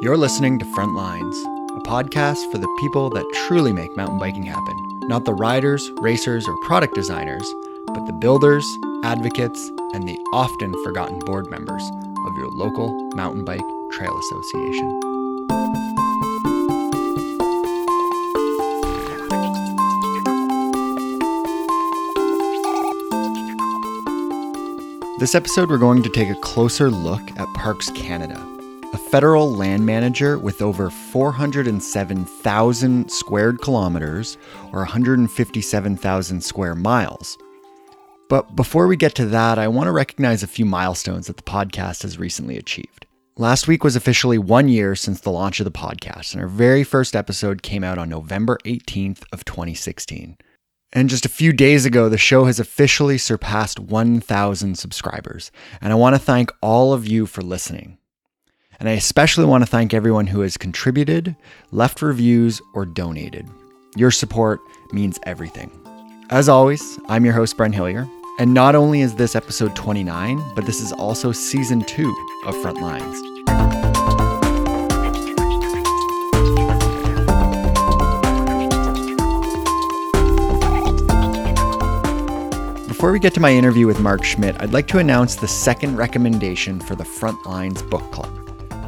You're 0.00 0.16
listening 0.16 0.58
to 0.58 0.64
Front 0.74 0.94
Lines, 0.94 1.36
a 1.76 1.80
podcast 1.80 2.50
for 2.50 2.58
the 2.58 2.68
people 2.80 3.10
that 3.10 3.24
truly 3.46 3.72
make 3.72 3.96
mountain 3.96 4.18
biking 4.18 4.42
happen. 4.42 4.74
Not 5.08 5.24
the 5.24 5.32
riders, 5.32 5.90
racers, 5.98 6.48
or 6.48 6.56
product 6.64 6.94
designers, 6.94 7.46
but 7.86 8.04
the 8.06 8.12
builders, 8.12 8.66
advocates, 9.04 9.70
and 9.94 10.06
the 10.06 10.18
often 10.32 10.74
forgotten 10.82 11.20
board 11.20 11.48
members 11.48 11.82
of 12.26 12.36
your 12.36 12.50
local 12.50 12.92
mountain 13.14 13.44
bike 13.44 13.64
trail 13.92 14.18
association. 14.18 15.00
This 25.20 25.34
episode, 25.34 25.70
we're 25.70 25.78
going 25.78 26.02
to 26.02 26.10
take 26.10 26.28
a 26.28 26.34
closer 26.34 26.90
look 26.90 27.22
at 27.38 27.46
Parks 27.54 27.88
Canada, 27.90 28.44
federal 29.14 29.48
land 29.48 29.86
manager 29.86 30.40
with 30.40 30.60
over 30.60 30.90
407,000 30.90 33.08
squared 33.08 33.60
kilometers 33.60 34.36
or 34.72 34.80
157,000 34.80 36.40
square 36.40 36.74
miles. 36.74 37.38
But 38.28 38.56
before 38.56 38.88
we 38.88 38.96
get 38.96 39.14
to 39.14 39.26
that, 39.26 39.56
I 39.56 39.68
want 39.68 39.86
to 39.86 39.92
recognize 39.92 40.42
a 40.42 40.48
few 40.48 40.64
milestones 40.64 41.28
that 41.28 41.36
the 41.36 41.44
podcast 41.44 42.02
has 42.02 42.18
recently 42.18 42.58
achieved. 42.58 43.06
Last 43.36 43.68
week 43.68 43.84
was 43.84 43.94
officially 43.94 44.36
one 44.36 44.68
year 44.68 44.96
since 44.96 45.20
the 45.20 45.30
launch 45.30 45.60
of 45.60 45.64
the 45.64 45.70
podcast, 45.70 46.32
and 46.32 46.42
our 46.42 46.48
very 46.48 46.82
first 46.82 47.14
episode 47.14 47.62
came 47.62 47.84
out 47.84 47.98
on 47.98 48.08
November 48.08 48.58
18th 48.64 49.22
of 49.32 49.44
2016. 49.44 50.36
And 50.92 51.08
just 51.08 51.24
a 51.24 51.28
few 51.28 51.52
days 51.52 51.86
ago, 51.86 52.08
the 52.08 52.18
show 52.18 52.46
has 52.46 52.58
officially 52.58 53.18
surpassed 53.18 53.78
1,000 53.78 54.76
subscribers. 54.76 55.52
And 55.80 55.92
I 55.92 55.94
want 55.94 56.16
to 56.16 56.20
thank 56.20 56.50
all 56.60 56.92
of 56.92 57.06
you 57.06 57.26
for 57.26 57.42
listening. 57.42 57.98
And 58.80 58.88
I 58.88 58.92
especially 58.92 59.44
want 59.44 59.62
to 59.62 59.70
thank 59.70 59.94
everyone 59.94 60.26
who 60.26 60.40
has 60.40 60.56
contributed, 60.56 61.36
left 61.70 62.02
reviews, 62.02 62.60
or 62.72 62.84
donated. 62.84 63.48
Your 63.96 64.10
support 64.10 64.60
means 64.92 65.18
everything. 65.24 65.70
As 66.30 66.48
always, 66.48 66.98
I'm 67.08 67.24
your 67.24 67.34
host, 67.34 67.56
Brent 67.56 67.74
Hillier. 67.74 68.08
And 68.40 68.52
not 68.52 68.74
only 68.74 69.00
is 69.00 69.14
this 69.14 69.36
episode 69.36 69.76
29, 69.76 70.42
but 70.56 70.66
this 70.66 70.80
is 70.80 70.92
also 70.92 71.30
season 71.30 71.82
two 71.82 72.12
of 72.46 72.60
Front 72.60 72.80
Lines. 72.80 73.20
Before 82.88 83.12
we 83.12 83.18
get 83.18 83.34
to 83.34 83.40
my 83.40 83.52
interview 83.52 83.86
with 83.86 84.00
Mark 84.00 84.24
Schmidt, 84.24 84.56
I'd 84.60 84.72
like 84.72 84.88
to 84.88 84.98
announce 84.98 85.36
the 85.36 85.46
second 85.46 85.96
recommendation 85.96 86.80
for 86.80 86.96
the 86.96 87.04
Frontlines 87.04 87.88
Book 87.90 88.10
Club. 88.10 88.43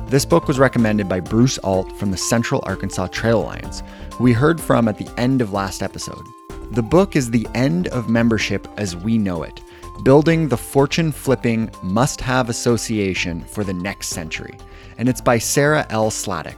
This 0.08 0.24
book 0.24 0.46
was 0.46 0.60
recommended 0.60 1.08
by 1.08 1.18
Bruce 1.18 1.58
Alt 1.64 1.90
from 1.98 2.12
the 2.12 2.16
Central 2.16 2.62
Arkansas 2.64 3.08
Trail 3.08 3.42
Alliance, 3.42 3.82
who 4.12 4.22
we 4.22 4.32
heard 4.32 4.60
from 4.60 4.86
at 4.86 4.98
the 4.98 5.10
end 5.18 5.40
of 5.40 5.52
last 5.52 5.82
episode. 5.82 6.24
The 6.70 6.82
book 6.82 7.16
is 7.16 7.28
The 7.28 7.44
End 7.56 7.88
of 7.88 8.08
Membership 8.08 8.68
as 8.76 8.94
We 8.94 9.18
Know 9.18 9.42
It 9.42 9.60
Building 10.04 10.46
the 10.46 10.56
Fortune 10.56 11.10
Flipping 11.10 11.70
Must 11.82 12.20
Have 12.20 12.48
Association 12.48 13.40
for 13.40 13.64
the 13.64 13.72
Next 13.72 14.10
Century, 14.10 14.56
and 14.96 15.08
it's 15.08 15.20
by 15.20 15.38
Sarah 15.38 15.84
L. 15.90 16.08
Sladek. 16.12 16.56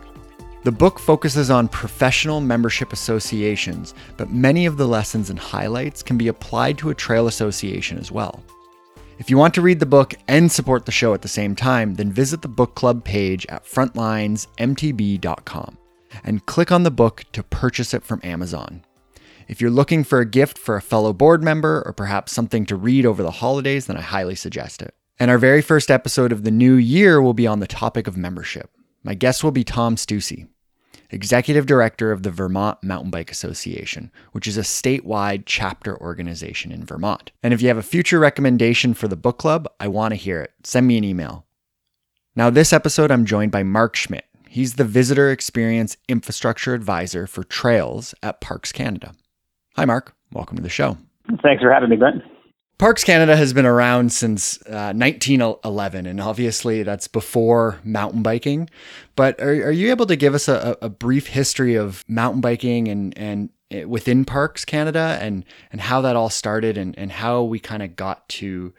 The 0.65 0.73
book 0.73 0.99
focuses 0.99 1.51
on 1.51 1.69
professional 1.69 2.43
membership 2.43 2.93
associations, 2.93 3.95
but 4.19 4.31
many 4.31 4.67
of 4.67 4.77
the 4.77 4.87
lessons 4.87 5.31
and 5.31 5.39
highlights 5.39 6.03
can 6.03 6.19
be 6.19 6.29
applied 6.29 6.77
to 6.79 6.91
a 6.91 6.95
trail 6.95 7.29
association 7.29 7.97
as 7.97 8.13
well. 8.13 8.43
If 9.19 9.31
you 9.31 9.37
want 9.37 9.53
to 9.55 9.63
read 9.63 9.81
the 9.81 9.87
book 9.87 10.15
and 10.29 10.49
support 10.51 10.87
the 10.87 10.93
show 10.93 11.13
at 11.13 11.21
the 11.23 11.29
same 11.29 11.57
time, 11.57 11.95
then 11.95 12.13
visit 12.13 12.41
the 12.41 12.47
book 12.47 12.77
club 12.77 13.05
page 13.05 13.45
at 13.49 13.65
frontlinesmtb.com 13.65 15.79
and 16.23 16.47
click 16.47 16.71
on 16.71 16.85
the 16.85 16.93
book 16.93 17.25
to 17.33 17.43
purchase 17.43 17.93
it 17.93 18.05
from 18.05 18.21
Amazon. 18.23 18.85
If 19.49 19.61
you're 19.61 19.73
looking 19.73 20.05
for 20.05 20.21
a 20.21 20.25
gift 20.25 20.57
for 20.57 20.77
a 20.77 20.83
fellow 20.83 21.13
board 21.13 21.43
member 21.43 21.83
or 21.85 21.93
perhaps 21.93 22.33
something 22.33 22.65
to 22.67 22.77
read 22.77 23.05
over 23.05 23.25
the 23.25 23.33
holidays, 23.33 23.87
then 23.87 23.97
I 23.97 24.03
highly 24.03 24.37
suggest 24.37 24.83
it. 24.83 24.95
And 25.19 25.33
our 25.33 25.39
very 25.39 25.63
first 25.63 25.91
episode 25.91 26.31
of 26.31 26.45
the 26.45 26.53
new 26.53 26.75
year 26.75 27.21
will 27.21 27.35
be 27.35 27.49
on 27.49 27.59
the 27.59 27.67
topic 27.67 28.07
of 28.07 28.17
membership. 28.17 28.71
My 29.03 29.15
guest 29.15 29.43
will 29.43 29.51
be 29.51 29.65
Tom 29.65 29.97
Stuessy. 29.97 30.47
Executive 31.11 31.65
Director 31.65 32.13
of 32.13 32.23
the 32.23 32.31
Vermont 32.31 32.83
Mountain 32.83 33.11
Bike 33.11 33.31
Association, 33.31 34.11
which 34.33 34.47
is 34.47 34.59
a 34.59 34.63
statewide 34.63 35.45
chapter 35.47 35.99
organization 36.01 36.71
in 36.71 36.85
Vermont. 36.85 37.33
And 37.43 37.55
if 37.55 37.63
you 37.63 37.69
have 37.69 37.79
a 37.79 37.83
future 37.83 38.19
recommendation 38.19 38.93
for 38.93 39.09
the 39.09 39.17
book 39.17 39.39
club, 39.39 39.67
I 39.81 39.89
want 39.89 40.13
to 40.13 40.17
hear 40.17 40.43
it. 40.43 40.53
Send 40.65 40.87
me 40.87 40.99
an 40.99 41.05
email. 41.05 41.47
Now, 42.37 42.51
this 42.51 42.73
episode, 42.73 43.11
I'm 43.11 43.25
joined 43.25 43.53
by 43.53 43.63
Mark 43.63 43.97
Schmidt. 43.97 44.27
He's 44.49 44.75
the 44.75 44.85
Visitor 44.85 45.31
Experience 45.31 45.97
Infrastructure 46.09 46.75
Advisor 46.75 47.27
for 47.27 47.43
Trails 47.43 48.15
at 48.23 48.41
Parks 48.41 48.73
Canada. 48.73 49.15
Hi, 49.77 49.85
Mark. 49.85 50.15
Welcome 50.33 50.57
to 50.57 50.63
the 50.63 50.69
show. 50.69 50.99
Thanks 51.43 51.63
for 51.63 51.73
having 51.73 51.91
me, 51.91 51.97
Brent. 51.97 52.23
Parks 52.79 53.03
Canada 53.03 53.37
has 53.37 53.53
been 53.53 53.67
around 53.67 54.13
since 54.13 54.63
uh, 54.63 54.95
1911, 54.95 56.07
and 56.07 56.21
obviously 56.21 56.85
that's 56.85 57.09
before 57.09 57.81
mountain 57.83 58.23
biking. 58.23 58.71
But 59.17 59.41
are, 59.41 59.51
are 59.51 59.73
you 59.73 59.91
able 59.91 60.07
to 60.07 60.15
give 60.15 60.33
us 60.33 60.47
a, 60.47 60.77
a 60.81 60.89
brief 60.89 61.27
history 61.27 61.75
of 61.75 62.05
mountain 62.07 62.41
biking 62.41 62.87
and, 62.87 63.19
and 63.19 63.51
eh, 63.73 63.83
within 63.83 64.25
Parks 64.25 64.65
Canada 64.65 65.19
and, 65.21 65.45
and 65.73 65.81
how 65.81 66.01
that 66.03 66.15
all 66.15 66.31
started 66.31 66.79
and, 66.79 66.97
and 66.97 67.11
how 67.11 67.43
we 67.43 67.59
kind 67.59 67.83
of 67.83 67.97
got 67.97 68.29
to 68.29 68.73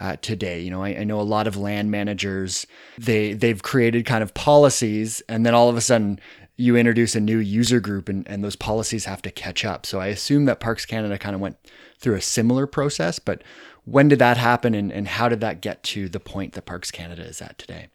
uh, 0.00 0.16
today? 0.16 0.60
You 0.60 0.72
know, 0.72 0.82
I, 0.82 0.88
I 0.88 1.04
know 1.04 1.20
a 1.20 1.22
lot 1.22 1.46
of 1.46 1.56
land 1.56 1.92
managers, 1.92 2.66
they, 2.98 3.34
they've 3.34 3.62
created 3.62 4.04
kind 4.04 4.24
of 4.24 4.34
policies, 4.34 5.22
and 5.28 5.46
then 5.46 5.54
all 5.54 5.68
of 5.68 5.76
a 5.76 5.80
sudden 5.80 6.18
you 6.56 6.76
introduce 6.76 7.14
a 7.14 7.20
new 7.20 7.38
user 7.38 7.78
group 7.78 8.08
and, 8.08 8.26
and 8.28 8.42
those 8.42 8.56
policies 8.56 9.04
have 9.04 9.22
to 9.22 9.30
catch 9.30 9.64
up. 9.64 9.86
So 9.86 10.00
I 10.00 10.08
assume 10.08 10.46
that 10.46 10.58
Parks 10.58 10.84
Canada 10.86 11.18
kind 11.18 11.36
of 11.36 11.40
went 11.40 11.56
through 11.98 12.14
a 12.14 12.20
similar 12.20 12.66
process, 12.66 13.18
but 13.18 13.42
when 13.84 14.08
did 14.08 14.18
that 14.18 14.36
happen 14.36 14.74
and, 14.74 14.92
and 14.92 15.08
how 15.08 15.28
did 15.28 15.40
that 15.40 15.60
get 15.60 15.82
to 15.82 16.08
the 16.08 16.20
point 16.20 16.54
that 16.54 16.64
Parks 16.64 16.90
Canada 16.90 17.22
is 17.22 17.42
at 17.42 17.58
today? 17.58 17.88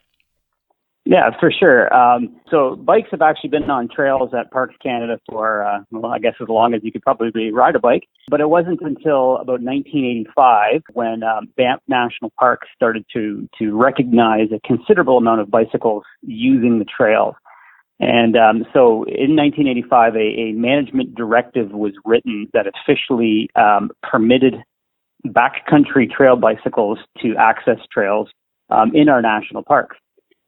Yeah, 1.05 1.31
for 1.39 1.51
sure. 1.51 1.91
Um, 1.91 2.39
so 2.51 2.75
bikes 2.75 3.07
have 3.09 3.23
actually 3.23 3.49
been 3.49 3.67
on 3.71 3.87
trails 3.87 4.29
at 4.37 4.51
Parks 4.51 4.75
Canada 4.83 5.19
for, 5.27 5.65
uh, 5.65 5.79
well, 5.89 6.11
I 6.11 6.19
guess 6.19 6.35
as 6.39 6.47
long 6.47 6.75
as 6.75 6.81
you 6.83 6.91
could 6.91 7.01
probably 7.01 7.51
ride 7.51 7.75
a 7.75 7.79
bike. 7.79 8.03
But 8.29 8.41
it 8.41 8.49
wasn't 8.49 8.79
until 8.81 9.37
about 9.37 9.61
1985 9.61 10.83
when 10.93 11.23
um, 11.23 11.47
Banff 11.57 11.81
National 11.87 12.31
Park 12.37 12.61
started 12.75 13.05
to 13.13 13.49
to 13.57 13.75
recognize 13.75 14.49
a 14.51 14.59
considerable 14.67 15.17
amount 15.17 15.41
of 15.41 15.49
bicycles 15.49 16.03
using 16.21 16.77
the 16.77 16.85
trails. 16.85 17.33
And 17.99 18.37
um, 18.37 18.65
so 18.73 19.03
in 19.03 19.35
1985, 19.35 20.15
a, 20.15 20.19
a, 20.19 20.51
management 20.53 21.15
directive 21.15 21.71
was 21.71 21.91
written 22.05 22.47
that 22.53 22.65
officially 22.65 23.49
um, 23.55 23.91
permitted 24.03 24.55
backcountry 25.27 26.09
trail 26.09 26.37
bicycles 26.37 26.99
to 27.21 27.35
access 27.37 27.79
trails 27.91 28.29
um, 28.69 28.95
in 28.95 29.09
our 29.09 29.21
national 29.21 29.63
parks. 29.63 29.97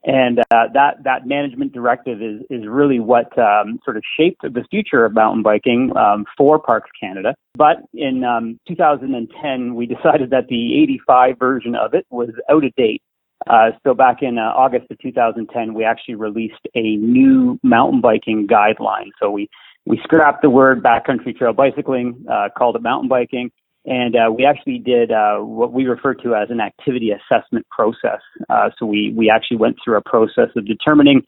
And 0.04 0.40
uh, 0.50 0.66
that 0.74 1.04
that 1.04 1.26
management 1.28 1.72
directive 1.72 2.20
is 2.20 2.40
is 2.50 2.66
really 2.66 2.98
what 2.98 3.38
um, 3.38 3.78
sort 3.84 3.96
of 3.96 4.02
shaped 4.18 4.42
the 4.42 4.64
future 4.68 5.04
of 5.04 5.14
mountain 5.14 5.44
biking 5.44 5.92
um, 5.96 6.24
for 6.36 6.58
Parks 6.58 6.90
Canada. 6.98 7.36
But 7.54 7.76
in 7.94 8.24
um, 8.24 8.58
2010, 8.66 9.76
we 9.76 9.86
decided 9.86 10.30
that 10.30 10.48
the 10.48 10.82
85 10.82 11.38
version 11.38 11.76
of 11.76 11.94
it 11.94 12.04
was 12.10 12.30
out 12.50 12.64
of 12.64 12.74
date, 12.74 13.00
uh, 13.48 13.70
so 13.84 13.94
back 13.94 14.18
in 14.22 14.38
uh, 14.38 14.52
August 14.56 14.90
of 14.90 14.98
2010, 14.98 15.74
we 15.74 15.84
actually 15.84 16.14
released 16.14 16.60
a 16.74 16.96
new 16.96 17.58
mountain 17.62 18.00
biking 18.00 18.46
guideline. 18.46 19.10
So 19.20 19.30
we 19.30 19.48
we 19.84 20.00
scrapped 20.04 20.42
the 20.42 20.50
word 20.50 20.82
backcountry 20.82 21.36
trail 21.36 21.52
bicycling, 21.52 22.24
uh, 22.30 22.48
called 22.56 22.76
it 22.76 22.82
mountain 22.82 23.08
biking, 23.08 23.50
and 23.84 24.14
uh, 24.14 24.30
we 24.30 24.44
actually 24.44 24.78
did 24.78 25.10
uh, 25.10 25.38
what 25.38 25.72
we 25.72 25.86
refer 25.86 26.14
to 26.14 26.36
as 26.36 26.50
an 26.50 26.60
activity 26.60 27.10
assessment 27.10 27.66
process. 27.68 28.20
Uh, 28.48 28.70
so 28.78 28.86
we 28.86 29.12
we 29.16 29.28
actually 29.28 29.56
went 29.56 29.76
through 29.84 29.96
a 29.96 30.02
process 30.02 30.48
of 30.56 30.66
determining. 30.66 31.22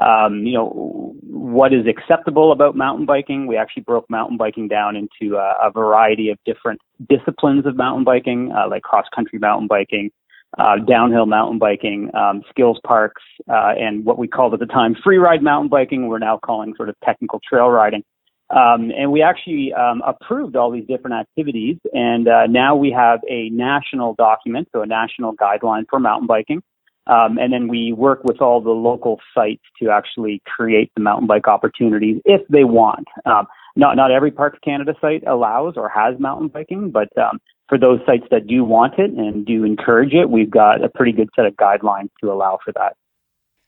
Um, 0.00 0.46
you 0.46 0.54
know 0.54 1.14
what 1.22 1.74
is 1.74 1.86
acceptable 1.86 2.52
about 2.52 2.74
mountain 2.74 3.04
biking. 3.04 3.46
We 3.46 3.58
actually 3.58 3.82
broke 3.82 4.08
mountain 4.08 4.38
biking 4.38 4.66
down 4.66 4.96
into 4.96 5.36
a 5.36 5.70
variety 5.70 6.30
of 6.30 6.38
different 6.46 6.80
disciplines 7.06 7.66
of 7.66 7.76
mountain 7.76 8.04
biking, 8.04 8.50
like 8.70 8.82
cross 8.82 9.04
country 9.14 9.38
mountain 9.38 9.68
biking, 9.68 10.10
uh, 10.58 10.76
downhill 10.86 11.26
mountain 11.26 11.58
biking, 11.58 12.10
um, 12.14 12.42
skills 12.50 12.78
parks, 12.84 13.22
uh, 13.48 13.72
and 13.78 14.04
what 14.04 14.18
we 14.18 14.26
called 14.26 14.52
at 14.54 14.60
the 14.60 14.66
time 14.66 14.96
free 15.02 15.18
ride 15.18 15.42
mountain 15.42 15.68
biking. 15.68 16.08
We're 16.08 16.18
now 16.18 16.38
calling 16.38 16.74
sort 16.76 16.88
of 16.88 16.96
technical 17.04 17.40
trail 17.48 17.68
riding. 17.68 18.02
Um, 18.50 18.90
and 18.90 19.12
we 19.12 19.22
actually 19.22 19.72
um, 19.74 20.02
approved 20.04 20.56
all 20.56 20.72
these 20.72 20.86
different 20.88 21.14
activities, 21.14 21.76
and 21.92 22.26
uh, 22.26 22.46
now 22.48 22.74
we 22.74 22.90
have 22.90 23.20
a 23.28 23.48
national 23.50 24.14
document, 24.14 24.68
so 24.72 24.82
a 24.82 24.86
national 24.86 25.36
guideline 25.36 25.84
for 25.88 26.00
mountain 26.00 26.26
biking. 26.26 26.60
Um, 27.06 27.38
and 27.38 27.52
then 27.52 27.68
we 27.68 27.92
work 27.92 28.24
with 28.24 28.40
all 28.40 28.60
the 28.60 28.70
local 28.70 29.20
sites 29.34 29.62
to 29.80 29.90
actually 29.90 30.42
create 30.46 30.90
the 30.94 31.02
mountain 31.02 31.26
bike 31.26 31.48
opportunities 31.48 32.20
if 32.24 32.46
they 32.48 32.64
want. 32.64 33.06
Um, 33.24 33.46
not 33.76 33.96
not 33.96 34.10
every 34.10 34.30
Parks 34.30 34.58
Canada 34.64 34.94
site 35.00 35.22
allows 35.26 35.74
or 35.76 35.88
has 35.88 36.18
mountain 36.18 36.48
biking, 36.48 36.90
but 36.90 37.08
um, 37.16 37.40
for 37.70 37.78
those 37.78 38.00
sites 38.04 38.26
that 38.32 38.46
do 38.46 38.64
want 38.64 38.98
it 38.98 39.12
and 39.12 39.46
do 39.46 39.64
encourage 39.64 40.12
it, 40.12 40.28
we've 40.28 40.50
got 40.50 40.84
a 40.84 40.88
pretty 40.88 41.12
good 41.12 41.30
set 41.34 41.46
of 41.46 41.54
guidelines 41.54 42.10
to 42.20 42.30
allow 42.30 42.58
for 42.62 42.72
that. 42.72 42.96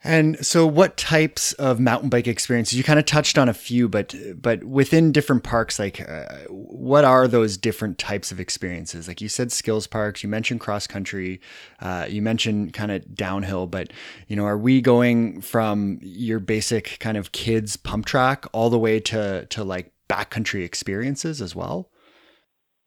And 0.05 0.45
so, 0.45 0.67
what 0.67 0.97
types 0.97 1.53
of 1.53 1.79
mountain 1.79 2.09
bike 2.09 2.27
experiences? 2.27 2.77
You 2.77 2.83
kind 2.83 2.99
of 2.99 3.05
touched 3.05 3.39
on 3.39 3.49
a 3.49 3.55
few, 3.55 3.89
but 3.89 4.13
but 4.35 4.65
within 4.65 5.13
different 5.13 5.45
parks, 5.45 5.79
like 5.79 6.01
uh, 6.01 6.25
what 6.49 7.05
are 7.05 7.29
those 7.29 7.57
different 7.57 7.99
types 7.99 8.33
of 8.33 8.41
experiences? 8.41 9.07
Like 9.07 9.21
you 9.21 9.29
said, 9.29 9.53
skills 9.53 9.87
parks. 9.87 10.25
You 10.25 10.29
mentioned 10.29 10.59
cross 10.59 10.89
country. 10.89 11.41
Uh, 11.79 12.07
you 12.09 12.21
mentioned 12.21 12.73
kind 12.73 12.91
of 12.91 13.15
downhill, 13.15 13.69
but 13.69 13.93
you 14.27 14.35
know, 14.35 14.45
are 14.45 14.59
we 14.59 14.81
going 14.81 15.41
from 15.41 16.01
your 16.03 16.41
basic 16.41 16.99
kind 16.99 17.17
of 17.17 17.31
kids 17.31 17.77
pump 17.77 18.05
track 18.05 18.45
all 18.53 18.71
the 18.71 18.81
way 18.81 18.99
to 18.99 19.47
to 19.47 19.63
like 19.63 19.93
backcountry 20.09 20.65
experiences 20.65 21.41
as 21.41 21.55
well? 21.55 21.93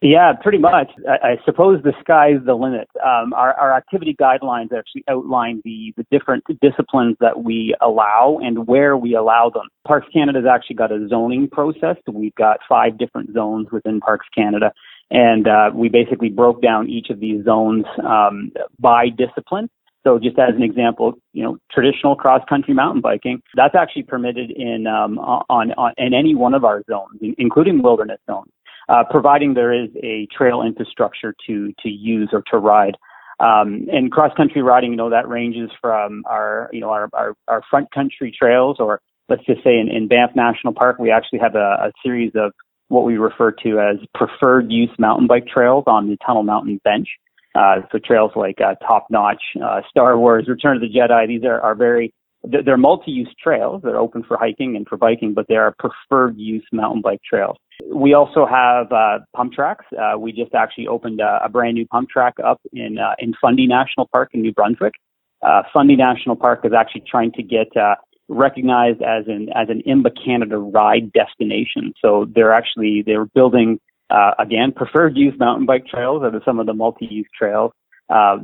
Yeah, 0.06 0.34
pretty 0.34 0.60
much. 0.60 0.92
I, 1.10 1.30
I 1.30 1.38
suppose 1.46 1.82
the 1.82 1.94
sky's 2.00 2.36
the 2.46 2.54
limit. 2.54 2.88
Um, 3.04 3.34
our, 3.34 3.56
our 3.56 3.76
activity 3.76 4.16
guidelines 4.22 4.72
actually 4.72 5.04
outline 5.10 5.64
the, 5.66 5.96
the 5.98 6.06
different 6.12 6.44
disciplines 6.62 7.18
that 7.22 7.44
we 7.44 7.76
allow 7.82 8.38
and 8.40 8.68
where 8.68 8.96
we 8.96 9.16
allow 9.16 9.50
them. 9.50 9.68
Parks 9.88 10.06
Canada's 10.14 10.46
actually 10.48 10.76
got 10.76 10.92
a 10.92 11.08
zoning 11.08 11.50
process. 11.52 11.96
We've 12.08 12.36
got 12.36 12.60
five 12.70 13.00
different 13.00 13.34
zones 13.34 13.70
within 13.72 14.00
Parks 14.00 14.28
Canada, 14.36 14.74
and 15.10 15.48
uh, 15.48 15.72
we 15.74 15.90
basically 15.90 16.30
broke 16.30 16.62
down 16.62 16.88
each 16.88 17.10
of 17.10 17.20
these 17.20 17.44
zones 17.44 17.86
um, 18.08 18.52
by 18.80 19.08
discipline. 19.10 19.72
So 20.04 20.20
just 20.20 20.38
as 20.38 20.54
an 20.56 20.62
example, 20.62 21.14
you 21.34 21.42
know, 21.42 21.58
traditional 21.72 22.16
cross 22.16 22.44
country 22.48 22.76
mountain 22.76 23.02
biking, 23.02 23.42
that's 23.56 23.74
actually 23.74 24.04
permitted 24.04 24.52
in 24.52 24.86
um, 24.86 25.18
on, 25.18 25.72
on 25.72 25.94
in 25.98 26.14
any 26.14 26.36
one 26.36 26.54
of 26.54 26.64
our 26.64 26.84
zones, 26.88 27.20
including 27.40 27.82
wilderness 27.82 28.20
zones 28.30 28.52
uh, 28.90 29.04
providing 29.10 29.54
there 29.54 29.74
is 29.74 29.90
a 30.04 30.28
trail 30.36 30.62
infrastructure 30.62 31.34
to 31.48 31.74
to 31.82 31.90
use 31.90 32.30
or 32.32 32.44
to 32.52 32.58
ride. 32.58 32.98
Um, 33.40 33.88
and 33.92 34.12
cross 34.12 34.32
country 34.38 34.62
riding, 34.62 34.92
you 34.92 34.98
know, 34.98 35.10
that 35.10 35.28
ranges 35.28 35.70
from 35.82 36.24
our 36.26 36.70
you 36.72 36.82
know 36.82 36.90
our 36.90 37.10
our, 37.14 37.34
our 37.48 37.62
front 37.70 37.92
country 37.92 38.36
trails, 38.38 38.78
or 38.80 39.02
let's 39.30 39.46
just 39.46 39.64
say 39.64 39.78
in, 39.78 39.90
in 39.90 40.08
Banff 40.08 40.32
National 40.36 40.74
Park, 40.74 41.00
we 41.00 41.12
actually 41.12 41.40
have 41.40 41.56
a, 41.56 41.88
a 41.88 41.92
series 42.04 42.32
of 42.36 42.54
what 42.88 43.04
we 43.04 43.18
refer 43.18 43.52
to 43.52 43.80
as 43.80 43.98
preferred 44.14 44.72
use 44.72 44.92
mountain 45.00 45.28
bike 45.28 45.48
trails 45.48 45.84
on 45.88 46.08
the 46.08 46.18
Tunnel 46.26 46.44
Mountain 46.44 46.80
Bench. 46.84 47.08
Uh, 47.56 47.82
so 47.92 47.98
trails 47.98 48.32
like 48.36 48.60
uh, 48.62 48.76
Top 48.86 49.08
Notch, 49.10 49.42
uh, 49.64 49.82
Star 49.90 50.18
Wars, 50.18 50.46
Return 50.48 50.76
of 50.76 50.82
the 50.82 50.90
Jedi, 50.90 51.28
these 51.28 51.44
are, 51.46 51.60
are 51.62 51.74
very 51.74 52.14
they're 52.44 52.78
multi-use 52.78 53.34
trails. 53.42 53.82
They're 53.84 53.98
open 53.98 54.24
for 54.24 54.38
hiking 54.38 54.76
and 54.76 54.88
for 54.88 54.98
biking, 54.98 55.34
but 55.34 55.48
they 55.48 55.56
are 55.56 55.74
preferred 55.80 56.38
use 56.38 56.66
mountain 56.72 57.02
bike 57.02 57.22
trails. 57.28 57.58
We 57.84 58.14
also 58.14 58.46
have 58.46 58.92
uh, 58.92 59.20
pump 59.36 59.54
tracks. 59.54 59.86
Uh, 59.98 60.18
we 60.18 60.32
just 60.32 60.54
actually 60.54 60.88
opened 60.88 61.20
a, 61.20 61.42
a, 61.46 61.50
brand 61.50 61.76
new 61.76 61.86
pump 61.88 62.10
track 62.10 62.36
up 62.44 62.62
in 62.72 62.98
uh, 62.98 63.16
in 63.20 63.34
Fundy 63.42 63.68
National 63.68 64.08
Park 64.08 64.30
in 64.34 64.42
New 64.42 64.54
Brunswick. 64.54 64.94
Uh, 65.42 65.64
Fundy 65.74 65.96
National 65.96 66.36
Park 66.36 66.62
is 66.64 66.72
actually 66.74 67.04
trying 67.10 67.32
to 67.34 67.44
get 67.44 67.76
uh, 67.76 67.96
recognized 68.30 69.02
as 69.02 69.26
an 69.28 69.50
as 69.56 69.68
an 69.70 69.82
IMBA 69.88 70.12
Canada 70.24 70.58
ride 70.58 71.12
destination. 71.12 71.94
So 72.02 72.28
they're 72.34 72.54
actually 72.54 73.04
they're 73.06 73.26
building 73.26 73.80
uh, 74.10 74.32
again 74.40 74.72
preferred 74.72 75.18
use 75.18 75.34
mountain 75.38 75.66
bike 75.66 75.86
trails 75.86 76.24
are 76.24 76.42
some 76.46 76.60
of 76.60 76.66
the 76.66 76.74
multi-use 76.74 77.28
trails. 77.38 77.72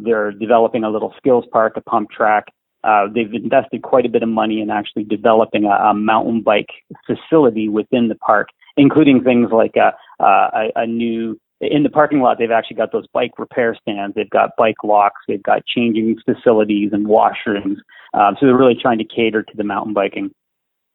they're 0.01 0.31
developing 0.31 0.83
a 0.83 0.89
little 0.89 1.13
skills 1.17 1.45
park, 1.51 1.73
a 1.77 1.81
pump 1.81 2.09
track, 2.11 2.45
uh, 2.83 3.07
they've 3.13 3.33
invested 3.33 3.83
quite 3.83 4.05
a 4.05 4.09
bit 4.09 4.23
of 4.23 4.29
money 4.29 4.61
in 4.61 4.69
actually 4.69 5.03
developing 5.03 5.65
a, 5.65 5.89
a, 5.89 5.93
mountain 5.93 6.41
bike 6.41 6.69
facility 7.05 7.69
within 7.69 8.07
the 8.07 8.15
park, 8.15 8.49
including 8.77 9.23
things 9.23 9.49
like 9.51 9.75
a, 9.75 9.93
a, 10.23 10.71
a 10.75 10.87
new 10.87 11.39
in 11.61 11.83
the 11.83 11.89
parking 11.89 12.21
lot, 12.21 12.39
they've 12.39 12.51
actually 12.51 12.77
got 12.77 12.91
those 12.91 13.05
bike 13.13 13.37
repair 13.37 13.77
stands. 13.79 14.15
They've 14.15 14.29
got 14.29 14.55
bike 14.57 14.83
locks. 14.83 15.21
They've 15.27 15.43
got 15.43 15.65
changing 15.67 16.17
facilities 16.25 16.89
and 16.91 17.05
washrooms. 17.05 17.77
Um, 18.13 18.35
so 18.39 18.47
they're 18.47 18.57
really 18.57 18.77
trying 18.79 18.97
to 18.97 19.05
cater 19.05 19.43
to 19.43 19.53
the 19.55 19.63
mountain 19.63 19.93
biking. 19.93 20.31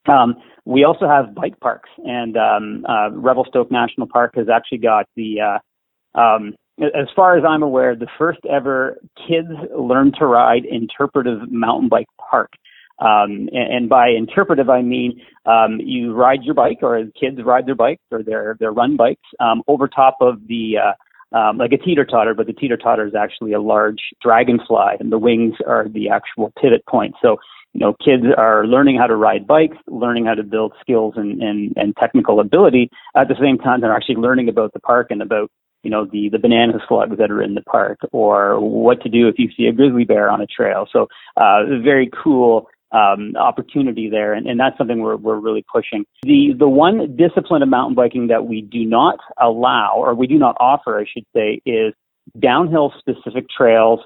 Um, 0.08 0.34
we 0.64 0.84
also 0.84 1.08
have 1.08 1.34
bike 1.34 1.58
parks, 1.60 1.88
and 2.04 2.36
um, 2.36 2.84
uh, 2.88 3.10
Revelstoke 3.12 3.70
National 3.70 4.06
Park 4.06 4.34
has 4.36 4.48
actually 4.48 4.78
got 4.78 5.06
the 5.16 5.40
uh, 5.40 6.20
um, 6.20 6.54
as 6.78 7.08
far 7.14 7.36
as 7.36 7.44
I'm 7.48 7.62
aware, 7.62 7.96
the 7.96 8.08
first 8.18 8.40
ever 8.50 8.98
kids 9.16 9.48
learn 9.76 10.12
to 10.18 10.26
ride 10.26 10.64
interpretive 10.64 11.50
mountain 11.50 11.88
bike 11.88 12.08
park. 12.30 12.52
Um, 12.98 13.48
and, 13.52 13.74
and, 13.74 13.88
by 13.88 14.08
interpretive, 14.08 14.70
I 14.70 14.80
mean 14.80 15.20
um, 15.44 15.80
you 15.80 16.14
ride 16.14 16.42
your 16.42 16.54
bike, 16.54 16.78
or 16.80 17.04
kids 17.18 17.38
ride 17.44 17.66
their 17.66 17.74
bikes 17.74 18.02
or 18.10 18.22
their 18.22 18.56
their 18.58 18.72
run 18.72 18.96
bikes 18.96 19.20
um, 19.38 19.62
over 19.68 19.86
top 19.86 20.16
of 20.22 20.46
the 20.48 20.76
uh, 20.78 21.36
um, 21.36 21.58
like 21.58 21.72
a 21.72 21.76
teeter 21.76 22.06
totter, 22.06 22.32
but 22.32 22.46
the 22.46 22.54
teeter 22.54 22.78
totter 22.78 23.06
is 23.06 23.14
actually 23.14 23.52
a 23.52 23.60
large 23.60 24.00
dragonfly, 24.22 24.96
and 24.98 25.12
the 25.12 25.18
wings 25.18 25.56
are 25.66 25.88
the 25.88 26.08
actual 26.08 26.54
pivot 26.58 26.86
points. 26.86 27.18
So 27.20 27.36
you 27.74 27.80
know, 27.80 27.94
kids 28.02 28.22
are 28.38 28.66
learning 28.66 28.96
how 28.96 29.06
to 29.06 29.16
ride 29.16 29.46
bikes, 29.46 29.76
learning 29.86 30.24
how 30.24 30.32
to 30.32 30.42
build 30.42 30.72
skills 30.80 31.12
and, 31.16 31.42
and, 31.42 31.74
and 31.76 31.94
technical 31.96 32.40
ability. 32.40 32.88
At 33.14 33.28
the 33.28 33.34
same 33.38 33.58
time, 33.58 33.82
they're 33.82 33.94
actually 33.94 34.14
learning 34.14 34.48
about 34.48 34.72
the 34.72 34.80
park 34.80 35.08
and 35.10 35.20
about 35.20 35.50
you 35.86 35.90
know, 35.90 36.04
the, 36.04 36.28
the 36.30 36.40
banana 36.40 36.80
slugs 36.88 37.16
that 37.18 37.30
are 37.30 37.40
in 37.40 37.54
the 37.54 37.62
park 37.62 38.00
or 38.10 38.58
what 38.58 39.00
to 39.02 39.08
do 39.08 39.28
if 39.28 39.36
you 39.38 39.48
see 39.56 39.66
a 39.66 39.72
grizzly 39.72 40.04
bear 40.04 40.28
on 40.28 40.40
a 40.40 40.46
trail. 40.46 40.88
So, 40.92 41.06
uh, 41.36 41.78
very 41.80 42.10
cool, 42.24 42.68
um, 42.90 43.36
opportunity 43.36 44.10
there. 44.10 44.34
And, 44.34 44.48
and 44.48 44.58
that's 44.58 44.76
something 44.76 44.98
we're, 44.98 45.14
we're 45.14 45.38
really 45.38 45.64
pushing. 45.72 46.04
The, 46.24 46.54
the 46.58 46.68
one 46.68 47.14
discipline 47.14 47.62
of 47.62 47.68
mountain 47.68 47.94
biking 47.94 48.26
that 48.26 48.46
we 48.46 48.62
do 48.62 48.84
not 48.84 49.20
allow 49.40 49.94
or 49.96 50.12
we 50.16 50.26
do 50.26 50.38
not 50.38 50.56
offer, 50.58 50.98
I 50.98 51.04
should 51.04 51.26
say, 51.32 51.60
is 51.64 51.94
downhill 52.36 52.92
specific 52.98 53.46
trails 53.48 54.00